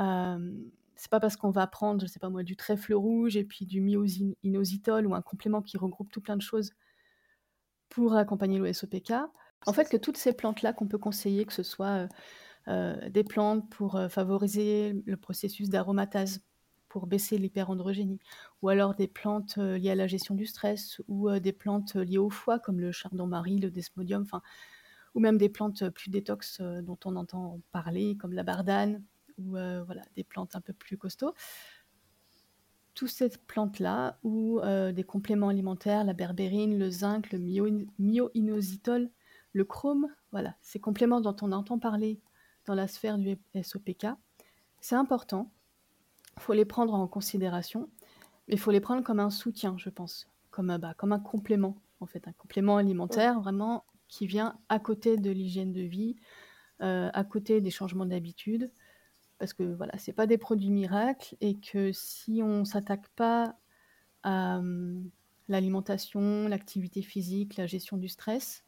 [0.00, 0.52] Euh,
[0.96, 3.66] c'est pas parce qu'on va prendre, je sais pas moi, du trèfle rouge et puis
[3.66, 6.72] du myoinositol ou un complément qui regroupe tout plein de choses
[7.88, 9.12] pour accompagner l'OSOPK.
[9.66, 12.08] En fait, que toutes ces plantes-là qu'on peut conseiller, que ce soit
[12.68, 16.40] euh, des plantes pour favoriser le processus d'aromatase,
[16.96, 18.20] pour baisser l'hyperandrogénie,
[18.62, 21.96] ou alors des plantes euh, liées à la gestion du stress, ou euh, des plantes
[21.96, 24.40] euh, liées au foie, comme le chardon-marie, le desmodium, enfin,
[25.14, 29.02] ou même des plantes plus détox dont on entend parler, comme la bardane,
[29.38, 31.34] ou voilà, des plantes un peu plus costauds.
[32.94, 34.60] Toutes ces plantes-là, ou
[34.92, 37.38] des compléments alimentaires, la berbérine, le zinc, le
[37.98, 39.10] myoinositol,
[39.52, 42.20] le chrome, voilà, ces compléments dont on entend parler
[42.66, 44.08] dans la sphère du SOPK,
[44.80, 45.50] c'est important.
[46.36, 47.88] Il faut les prendre en considération,
[48.46, 51.18] mais il faut les prendre comme un soutien, je pense, comme, euh, bah, comme un
[51.18, 56.16] complément, en fait, un complément alimentaire vraiment qui vient à côté de l'hygiène de vie,
[56.82, 58.70] euh, à côté des changements d'habitude,
[59.38, 63.56] parce que voilà, c'est pas des produits miracles et que si on s'attaque pas
[64.22, 64.60] à
[65.48, 68.64] l'alimentation, l'activité physique, la gestion du stress,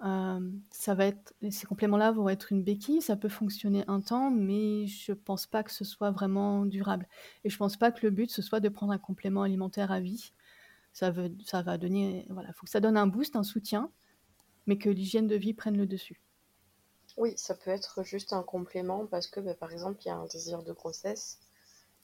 [0.00, 4.86] ça va être, ces compléments-là vont être une béquille, ça peut fonctionner un temps, mais
[4.86, 7.08] je pense pas que ce soit vraiment durable.
[7.44, 10.00] Et je pense pas que le but ce soit de prendre un complément alimentaire à
[10.00, 10.32] vie.
[10.92, 13.90] Ça, veut, ça va donner, voilà, faut que ça donne un boost, un soutien,
[14.66, 16.20] mais que l'hygiène de vie prenne le dessus.
[17.18, 20.16] Oui, ça peut être juste un complément parce que, bah, par exemple, il y a
[20.16, 21.38] un désir de grossesse.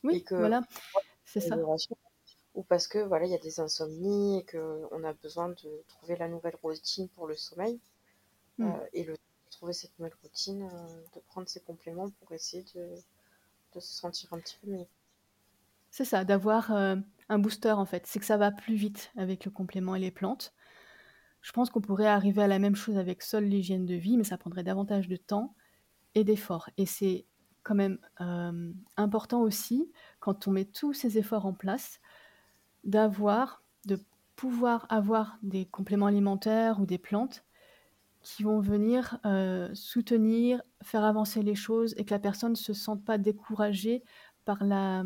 [0.03, 0.63] Oui, que, voilà,
[1.25, 1.57] c'est ça.
[2.55, 6.17] Ou parce que voilà, il y a des insomnies et qu'on a besoin de trouver
[6.17, 7.81] la nouvelle routine pour le sommeil.
[8.59, 8.71] Hmm.
[8.71, 9.17] Euh, et le
[9.51, 12.97] trouver cette nouvelle routine, euh, de prendre ces compléments pour essayer de,
[13.75, 14.87] de se sentir un petit peu mieux.
[15.91, 16.97] C'est ça, d'avoir euh,
[17.29, 18.07] un booster en fait.
[18.07, 20.53] C'est que ça va plus vite avec le complément et les plantes.
[21.45, 24.25] Je pense qu'on pourrait arriver à la même chose avec seule l'hygiène de vie, mais
[24.25, 25.55] ça prendrait davantage de temps
[26.15, 26.71] et d'efforts.
[26.79, 27.27] Et c'est
[27.63, 27.99] quand même
[28.97, 32.01] important aussi, quand on met tous ces efforts en place,
[32.83, 33.99] d'avoir, de
[34.37, 37.45] pouvoir avoir des compléments alimentaires ou des plantes
[38.23, 42.73] qui vont venir euh, soutenir, faire avancer les choses et que la personne ne se
[42.73, 44.03] sente pas découragée
[44.47, 45.05] par, la,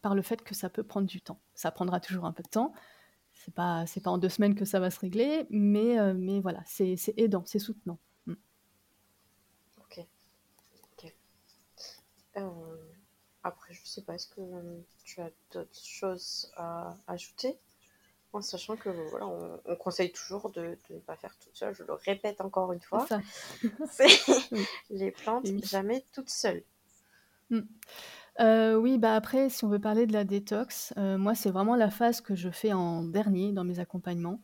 [0.00, 1.40] par le fait que ça peut prendre du temps.
[1.54, 2.72] Ça prendra toujours un peu de temps.
[3.46, 6.40] C'est pas c'est pas en deux semaines que ça va se régler, mais euh, mais
[6.40, 7.98] voilà, c'est aidant, c'est soutenant.
[8.26, 8.34] Mm.
[9.78, 10.06] Ok.
[12.36, 12.50] Euh,
[13.44, 14.40] après, je sais pas, est-ce que
[15.04, 17.56] tu as d'autres choses à ajouter?
[18.32, 21.72] En sachant que voilà, on, conseille toujours de, ne pas faire tout seul.
[21.72, 23.06] Je le répète encore une fois.
[23.88, 24.08] C'est
[24.90, 26.64] les plantes jamais toutes seules.
[27.50, 27.60] Mm.
[28.40, 31.74] Euh, oui, bah après, si on veut parler de la détox, euh, moi, c'est vraiment
[31.76, 34.42] la phase que je fais en dernier dans mes accompagnements.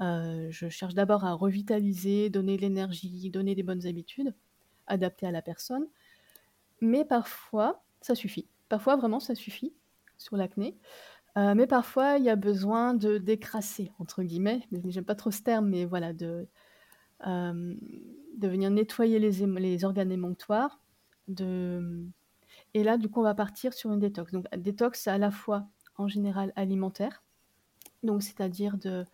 [0.00, 4.34] Euh, je cherche d'abord à revitaliser, donner de l'énergie, donner des bonnes habitudes,
[4.86, 5.86] adaptées à la personne.
[6.80, 8.48] Mais parfois, ça suffit.
[8.68, 9.72] Parfois, vraiment, ça suffit
[10.18, 10.76] sur l'acné.
[11.34, 14.66] Mais parfois, il y a besoin de décrasser, entre guillemets.
[14.70, 16.46] Mais j'aime pas trop ce terme, mais voilà, de,
[17.24, 20.80] de venir nettoyer les, les organes émonctoires.
[21.28, 22.06] De...
[22.74, 24.32] Et là, du coup, on va partir sur une détox.
[24.32, 27.22] Donc, détox, à la fois, en général, alimentaire.
[28.02, 29.04] Donc, c'est-à-dire de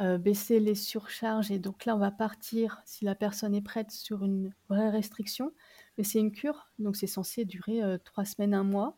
[0.00, 1.50] euh, baisser les surcharges.
[1.50, 5.52] Et donc là, on va partir, si la personne est prête, sur une vraie restriction.
[5.98, 8.96] Mais c'est une cure, donc c'est censé durer euh, trois semaines, un mois.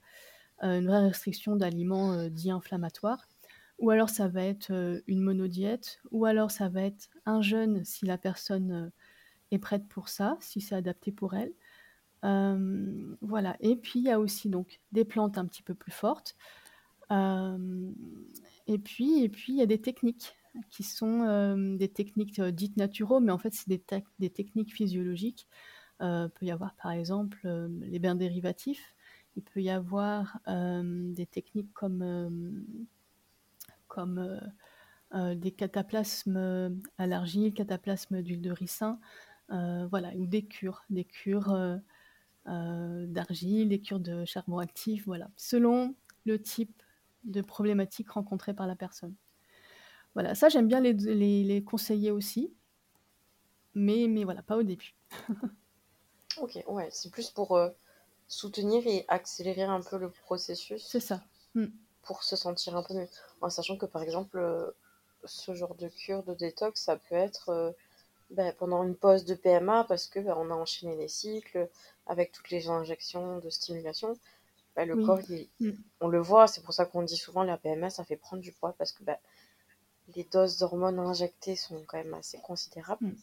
[0.63, 3.27] Euh, une vraie restriction d'aliments dits inflammatoires.
[3.81, 8.07] Ou alors ça va être une monodiète, ou alors ça va être un jeûne si
[8.07, 8.93] la personne
[9.51, 11.53] est prête pour ça, si c'est adapté pour elle.
[13.21, 13.57] Voilà.
[13.61, 16.37] Et puis il y a aussi donc des plantes un petit peu plus fortes.
[17.11, 20.35] et puis et puis il y a des techniques
[20.71, 25.49] qui sont des techniques dites naturaux, mais en fait, c'est des, techniques physiologiques.
[26.01, 27.49] il peut y avoir par exemple
[27.81, 28.95] les bains dérivatifs,
[29.37, 32.65] il peut y avoir des techniques comme,
[33.89, 34.41] comme
[35.13, 39.01] des cataplasmes à l'argile, cataplasmes d'huile de ricin,
[39.49, 41.81] voilà, ou des cures, des cures
[42.47, 45.95] d'argile, des cures de charbon actif, voilà, selon
[46.27, 46.83] le type
[47.25, 49.15] de problématique rencontrée par la personne.
[50.15, 52.55] Voilà, ça j'aime bien les, les, conseiller aussi,
[53.75, 54.95] mais, mais voilà, pas au début.
[56.39, 57.71] ok, ouais, c'est plus pour euh,
[58.29, 60.87] soutenir et accélérer un peu le processus.
[60.87, 61.23] C'est ça.
[61.55, 61.67] Mm.
[62.03, 63.09] Pour se sentir un peu mieux.
[63.41, 64.71] En sachant que par exemple, euh,
[65.25, 67.73] ce genre de cure de détox, ça peut être euh,
[68.31, 71.69] ben, pendant une pause de PMA parce que ben, on a enchaîné les cycles
[72.07, 74.19] avec toutes les injections de stimulation.
[74.77, 75.21] Ben, le corps,
[75.61, 75.71] mm.
[76.01, 78.53] on le voit, c'est pour ça qu'on dit souvent la PMA, ça fait prendre du
[78.53, 79.05] poids parce que
[80.17, 83.07] les doses d'hormones injectées sont quand même assez considérables.
[83.07, 83.17] Mm.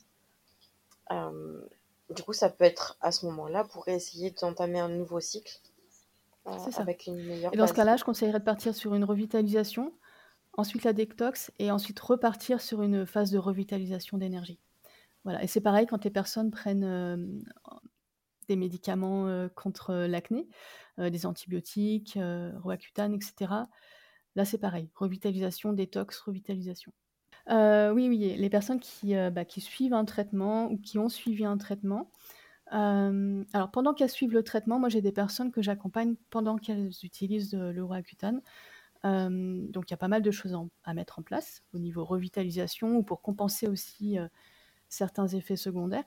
[1.12, 1.62] Euh,
[2.10, 5.60] du coup, ça peut être à ce moment-là pour essayer d'entamer un nouveau cycle
[6.48, 7.54] euh, avec une meilleure.
[7.54, 9.94] Et dans ce cas-là, je conseillerais de partir sur une revitalisation,
[10.54, 14.60] ensuite la détox et ensuite repartir sur une phase de revitalisation d'énergie.
[15.24, 15.44] Voilà.
[15.44, 17.18] Et c'est pareil quand les personnes prennent euh,
[18.48, 20.50] des médicaments contre l'acné,
[20.98, 22.18] des antibiotiques,
[22.64, 23.68] Roaccutane, etc.
[24.36, 26.92] Là, c'est pareil, revitalisation, détox, revitalisation.
[27.50, 31.10] Euh, oui, oui, les personnes qui, euh, bah, qui suivent un traitement ou qui ont
[31.10, 32.12] suivi un traitement.
[32.74, 36.92] Euh, alors, pendant qu'elles suivent le traitement, moi, j'ai des personnes que j'accompagne pendant qu'elles
[37.04, 38.42] utilisent le Roaccutane.
[39.04, 42.98] donc, il y a pas mal de choses à mettre en place au niveau revitalisation
[42.98, 44.18] ou pour compenser aussi
[44.92, 46.04] certains effets secondaires.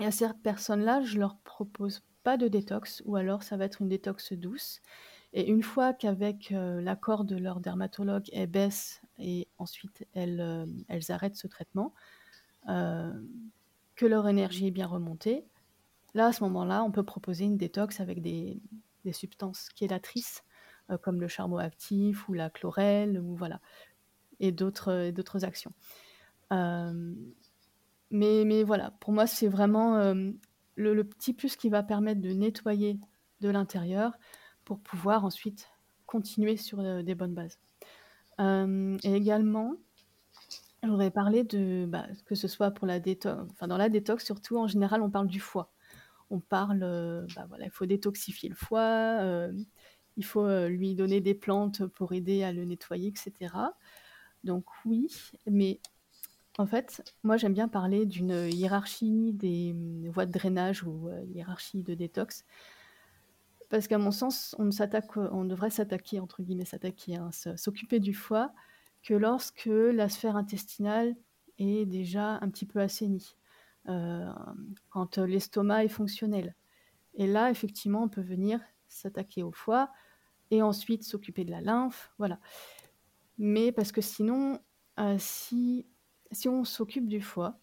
[0.00, 3.82] Et à ces personnes-là, je leur propose pas de détox ou alors ça va être
[3.82, 4.80] une détox douce.
[5.34, 10.66] Et une fois qu'avec euh, l'accord de leur dermatologue, elles baissent et ensuite elles, euh,
[10.88, 11.94] elles arrêtent ce traitement,
[12.68, 13.12] euh,
[13.94, 15.44] que leur énergie est bien remontée,
[16.14, 18.60] là, à ce moment-là, on peut proposer une détox avec des,
[19.04, 20.42] des substances chélatrices,
[21.02, 23.60] comme le charbon actif ou la chlorelle, ou voilà,
[24.40, 25.72] et d'autres, d'autres actions.
[28.12, 30.14] Mais, mais voilà, pour moi, c'est vraiment
[30.76, 32.98] le, le, petit plus qui va permettre de nettoyer
[33.40, 34.12] de l'intérieur,
[34.64, 35.68] pour pouvoir ensuite
[36.06, 37.58] continuer sur euh, des bonnes bases.
[38.40, 39.74] Euh, et également,
[40.82, 44.58] j'aurais parlé de, bah, que ce soit pour la détox, enfin dans la détox surtout,
[44.58, 45.72] en général, on parle du foie.
[46.30, 49.20] On parle, euh, bah, voilà, il faut détoxifier le foie,
[50.16, 53.54] il faut lui donner des plantes pour aider à le nettoyer, etc.
[54.44, 55.08] Donc oui,
[55.46, 55.80] mais
[56.58, 61.82] en fait, moi j'aime bien parler d'une hiérarchie des hum, voies de drainage ou hiérarchie
[61.82, 62.44] de détox.
[63.70, 64.68] Parce qu'à mon sens, on,
[65.16, 68.52] on devrait s'attaquer, entre guillemets, s'attaquer, hein, s'occuper du foie,
[69.02, 71.16] que lorsque la sphère intestinale
[71.58, 73.34] est déjà un petit peu assainie,
[73.88, 74.30] euh,
[74.90, 76.54] quand l'estomac est fonctionnel.
[77.14, 79.90] Et là, effectivement, on peut venir s'attaquer au foie
[80.50, 82.38] et ensuite s'occuper de la lymphe, voilà.
[83.38, 84.60] Mais parce que sinon,
[85.00, 85.86] euh, si,
[86.32, 87.58] si on s'occupe du foie,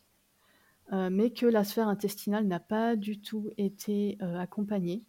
[0.93, 5.03] euh, mais que la sphère intestinale n'a pas du tout été accompagnée,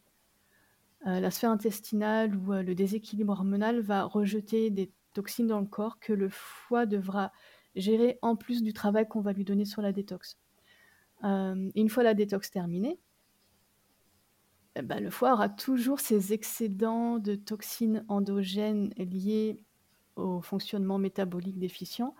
[1.06, 5.66] euh, la sphère intestinale ou euh, le déséquilibre hormonal va rejeter des toxines dans le
[5.66, 7.32] corps que le foie devra
[7.74, 10.36] gérer en plus du travail qu'on va lui donner sur la détox.
[11.24, 12.98] Euh, une fois la détox terminée,
[14.76, 19.58] eh ben, le foie aura toujours ses excédents de toxines endogènes liés
[20.16, 22.14] au fonctionnement métabolique déficient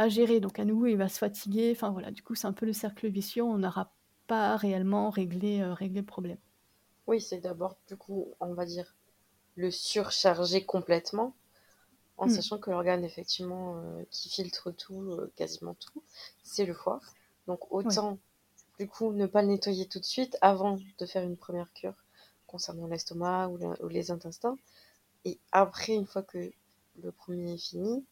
[0.00, 0.40] à gérer.
[0.40, 1.72] Donc à nouveau, il va se fatiguer.
[1.74, 3.42] Enfin voilà, du coup, c'est un peu le cercle vicieux.
[3.42, 3.92] On n'aura
[4.26, 6.38] pas réellement réglé, réglé le problème.
[7.06, 8.94] Oui, c'est d'abord, du coup, on va dire,
[9.56, 11.34] le surcharger complètement,
[12.16, 12.30] en hmm.
[12.30, 16.02] sachant que l'organe, effectivement, euh, qui filtre tout, euh, quasiment tout,
[16.42, 17.00] c'est le foie.
[17.46, 18.18] Donc, autant,
[18.78, 21.96] du coup, ne pas le nettoyer tout de suite avant de faire une première cure
[22.46, 24.56] concernant l'estomac ou, les intestins.
[25.24, 26.52] Et après, une fois que
[27.02, 28.04] le premier est fini,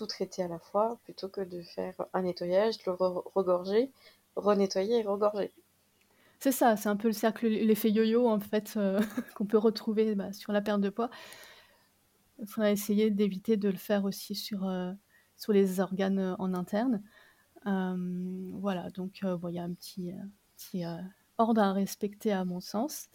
[0.00, 3.90] tout traiter à la fois plutôt que de faire un nettoyage, le regorger,
[4.34, 5.52] renettoyer et regorger.
[6.38, 8.98] C'est ça, c'est un peu le cercle, l'effet yo-yo en fait euh,
[9.34, 11.10] qu'on peut retrouver bah, sur la perte de poids.
[12.38, 14.90] Il faudra essayer d'éviter de le faire aussi sur, euh,
[15.36, 17.02] sur les organes euh, en interne.
[17.66, 20.14] voilà, donc il y a un petit,
[20.56, 20.82] petit
[21.36, 23.10] ordre à respecter à mon sens,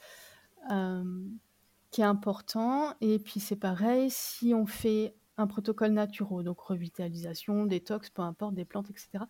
[0.69, 2.93] qui est important.
[3.01, 8.55] Et puis c'est pareil, si on fait un protocole naturel, donc revitalisation, détox, peu importe,
[8.55, 9.27] des plantes, etc.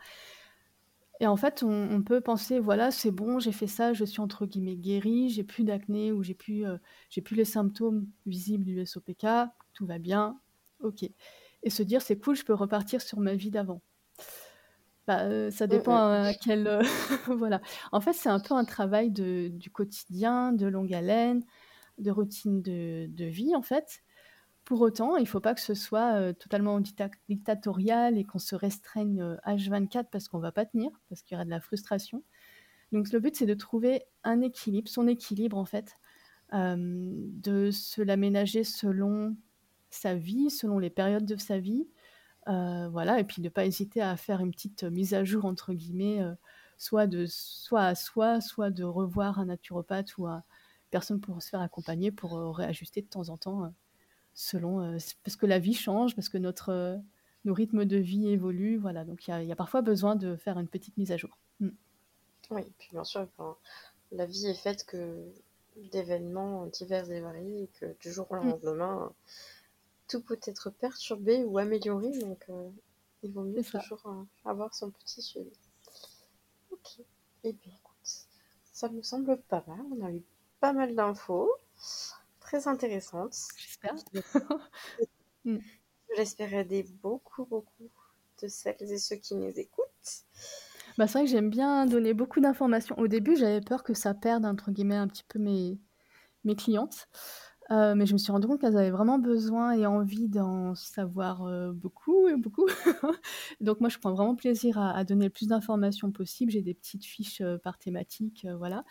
[1.22, 4.45] Et en fait, on, peut penser, voilà, c'est bon, j'ai fait ça, je suis entre
[4.45, 6.78] guillemets guérie, j'ai plus d'acné ou j'ai plus, euh,
[7.10, 9.26] j'ai plus les symptômes visibles du SOPK,
[9.74, 10.41] tout va bien,
[10.80, 11.03] ok.
[11.64, 13.82] et se dire: «C'est cool, je peux repartir sur ma vie d'avant».
[15.08, 16.01] Bah, heu, ça Mmh dépend mh.
[16.14, 16.80] à quel, heu
[17.38, 17.62] voilà.
[17.91, 21.43] En fait, c'est un peu un travail de du quotidien, de longue haleine,
[21.99, 24.01] de routine de de vie, en fait.
[24.66, 29.22] Pour autant, il faut pas que ce soit, totalement dicta dictatorial et qu'on se restreigne,
[29.22, 32.24] heu, H24 parce qu'on va pas tenir, parce qu'il y aura de la frustration.
[32.91, 35.97] Donc le but, c'est de trouver un équilibre, son équilibre, en fait,
[36.53, 39.36] de se l'aménager selon
[39.89, 41.88] sa vie, selon les périodes de sa vie,
[42.47, 46.22] voilà et puis de pas hésiter à faire une petite, «mise à jour» entre guillemets,
[46.78, 50.43] soit de soit à soi, soit de revoir un naturopathe ou un
[50.91, 53.74] personne pour se faire accompagner pour, réajuster de temps en temps,
[54.36, 57.00] selon, heu, s parce que la vie change, parce que notre, heu,
[57.46, 60.16] nos rythmes de vie évoluent, voilà, donc il y a il y a parfois besoin
[60.18, 61.40] de faire une petite mise à jour.
[61.62, 61.70] Mmh.
[62.50, 63.56] Oui, puis bien sûr, enfin,
[64.12, 65.32] la vie est faite que
[65.92, 68.56] d'événements divers et variés et que du jour au Mmh.
[68.56, 69.14] lendemain,
[70.10, 72.72] tout peut être perturbé ou amélioré, donc heu,
[73.24, 74.04] il vaut mieux toujours,
[74.46, 75.52] avoir son petit suivi.
[76.72, 77.00] OK
[77.44, 78.28] et bien écoute,
[78.72, 79.82] ça me semble pas mal.
[80.00, 80.24] On a eu
[80.60, 81.52] pas mal d'infos,
[82.46, 83.36] très intéressantes.
[83.56, 83.96] J'espère.
[86.16, 87.91] J'espère aider beaucoup, beaucoup
[88.41, 90.26] de celles et ceux qui nous écoutent.
[90.98, 92.98] Bah, c'est vrai que j'aime bien donner beaucoup d'informations.
[92.98, 95.80] Au début, j'avais peur que ça «perde» entre guillemets un petit peu mes
[96.46, 97.08] mes clientes,
[97.72, 101.48] heu, mais je me suis rendu compte qu'elles avaient vraiment besoin et envie d'en savoir,
[101.48, 102.68] heu, beaucoup et beaucoup.
[103.62, 106.52] Donc moi, je prends vraiment plaisir à à donner le plus d'informations possible.
[106.52, 108.86] J'ai des petites fiches, heu, par thématique, voilà.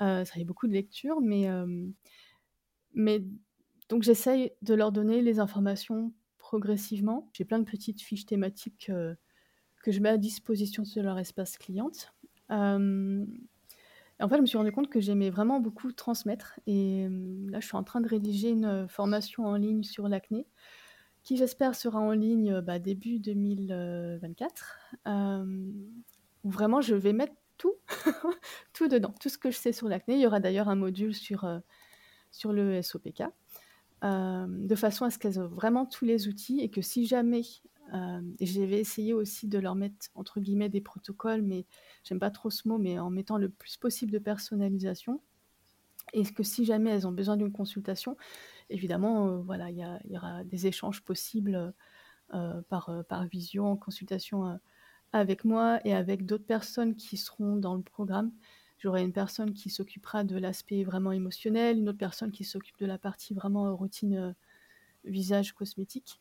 [0.00, 1.48] Ça fait beaucoup de lecture, mais
[2.96, 3.22] mais
[3.88, 7.30] donc j'essaye de leur donner les informations progressivement.
[7.32, 9.16] J'ai plein de petites fiches thématiques, heu,
[9.82, 12.12] que je mets à disposition sur leur espace cliente.
[14.18, 17.50] Et en fait, je me suis rendu compte que j'aimais vraiment beaucoup transmettre et hem,
[17.50, 20.46] là, je suis en train de rédiger une, formation en ligne sur l'acné
[21.22, 24.78] qui, j'espère, sera en ligne, bah, début 2024.
[25.04, 25.74] Hem,
[26.44, 27.74] où vraiment je vais mettre tout,
[28.72, 30.14] tout dedans, tout ce que je sais sur l'acné.
[30.14, 31.44] Il y aura d'ailleurs un module sur,
[32.36, 33.22] sur le SOPK,
[34.02, 37.42] hem, de façon à ce qu'elles aient vraiment tous les outils et que si jamais,
[37.92, 41.66] hem et je vais essayer aussi de leur mettre entre guillemets «des protocoles», mais
[42.04, 45.22] j'aime pas trop ce mot, mais en mettant le plus possible de personnalisation
[46.12, 48.16] et que si jamais elles ont besoin d'une consultation,
[48.70, 51.74] évidemment, heu, voilà, il y aura des échanges possibles,
[52.68, 54.58] par, par visio, en consultation,
[55.12, 58.32] avec moi et avec d'autres personnes qui seront dans le programme.
[58.78, 62.86] J'aurai une personne qui s'occupera de l'aspect vraiment émotionnel, une autre personne qui s'occupe de
[62.86, 64.34] la partie vraiment, heu, routine, heu,
[65.04, 66.20] visage, cosmétique.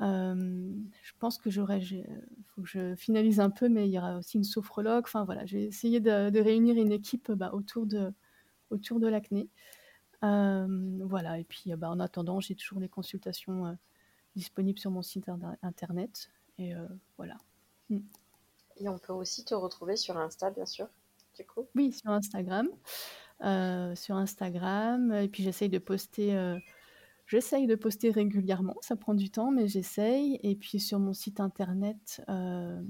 [0.00, 2.06] Je pense que j'aurai j'ai
[2.54, 5.04] faut que je finalise un peu, mais il y aura aussi une sophrologue.
[5.04, 8.12] Enfin voilà, je vais essayer de de réunir une équipe, bah, autour de
[9.08, 9.48] l'acné.
[10.22, 13.76] Voilà et puis, bah, en attendant, j'ai toujours les consultations,
[14.36, 16.72] disponibles sur mon site inter internet et
[17.18, 17.36] voilà.
[17.90, 17.98] Mmh.
[18.78, 20.88] Et on peut aussi te retrouver sur Insta, bien sûr,
[21.74, 22.68] Oui, sur Instagram,
[23.44, 26.58] heu, sur Instagram et puis j'essaye de poster, heu,
[27.26, 28.76] j'essaye de poster régulièrement.
[28.82, 32.86] Ça prend du temps, mais j'essaye et puis sur mon site internet, hem,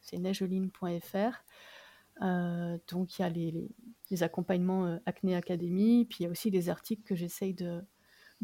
[0.00, 1.44] c'est nageoline.fr,
[2.22, 6.68] heu, donc il y a les accompagnements, Acné Academy, puis il y a aussi des
[6.68, 7.82] articles que j'essaye de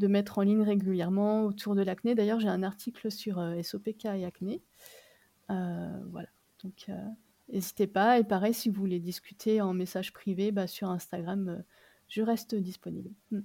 [0.08, 2.14] mettre en ligne régulièrement autour de l'acné.
[2.14, 4.62] D'ailleurs, j'ai un article sur, SOPK et acné.
[5.48, 6.28] Voilà,
[6.62, 6.90] donc
[7.48, 11.48] heu, hésitez pas et pareil, si vous voulez discuter en message privé, bah, sur Instagram,
[11.48, 11.64] heu,
[12.08, 13.10] je reste disponible.
[13.30, 13.40] Mmh.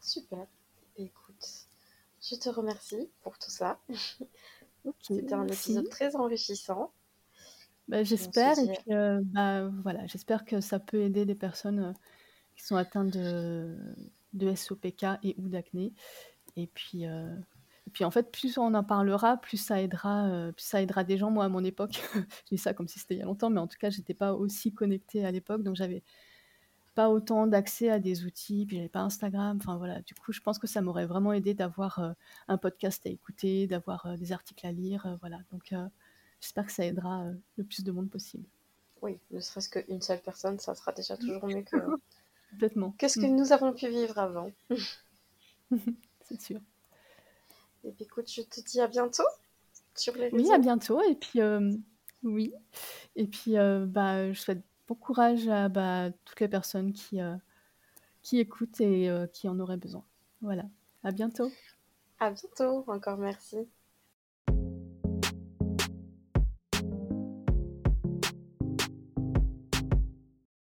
[0.00, 0.46] Super.
[0.96, 1.66] Écoute,
[2.20, 3.80] je te remercie pour tout ça.
[5.00, 5.88] C'était un épisode merci.
[5.88, 6.92] très enrichissant.
[7.88, 11.80] Bah, j'espère et dit puis, heu, bah, voilà, j'espère que ça peut aider des personnes,
[11.80, 11.92] heu,
[12.56, 13.76] qui sont atteintes de
[14.32, 15.92] de SOPK et ou d'acné
[16.56, 17.06] et puis,
[17.94, 21.18] puis en fait, plus on en parlera, plus ça aidera, heu, plus ça aidera des
[21.18, 21.30] gens.
[21.32, 22.02] Moi, à mon époque,
[22.50, 24.14] je dis ça comme si c'était il y a longtemps, mais en tout cas, j'étais
[24.14, 26.04] pas aussi connectée à l'époque, donc j'avais
[26.94, 30.02] pas autant d'accès à des outils, puis j'avais pas Instagram, enfin voilà.
[30.02, 32.14] Du coup, je pense que ça m'aurait vraiment aidé d'avoir, heu,
[32.48, 35.40] un podcast à écouter, d'avoir, heu, des articles à lire, voilà.
[35.52, 35.74] Donc
[36.40, 37.26] j'espère que ça aidera,
[37.56, 38.46] le plus de monde possible.
[39.02, 41.76] oui, ne serait-ce qu'une seule personne, ça sera déjà toujours mieux que
[42.50, 42.96] Complètement.
[42.98, 43.28] que ce que Mmh.
[43.28, 44.50] nous avons pu vivre avant.
[46.22, 46.60] C'est sûr.
[47.84, 49.24] Et puis écoute, je te dis à bientôt
[49.96, 51.82] sur les Oui, à bientôt et puis, hem,
[52.22, 52.52] oui
[53.16, 57.36] et puis, heu, bah, je souhaite bon courage à, bah, toutes les personnes qui, heu,
[58.22, 60.04] qui écoutent et qui en auraient besoin.
[60.42, 60.64] Voilà,
[61.04, 61.52] à bientôt.
[62.18, 63.68] À bientôt, encore merci.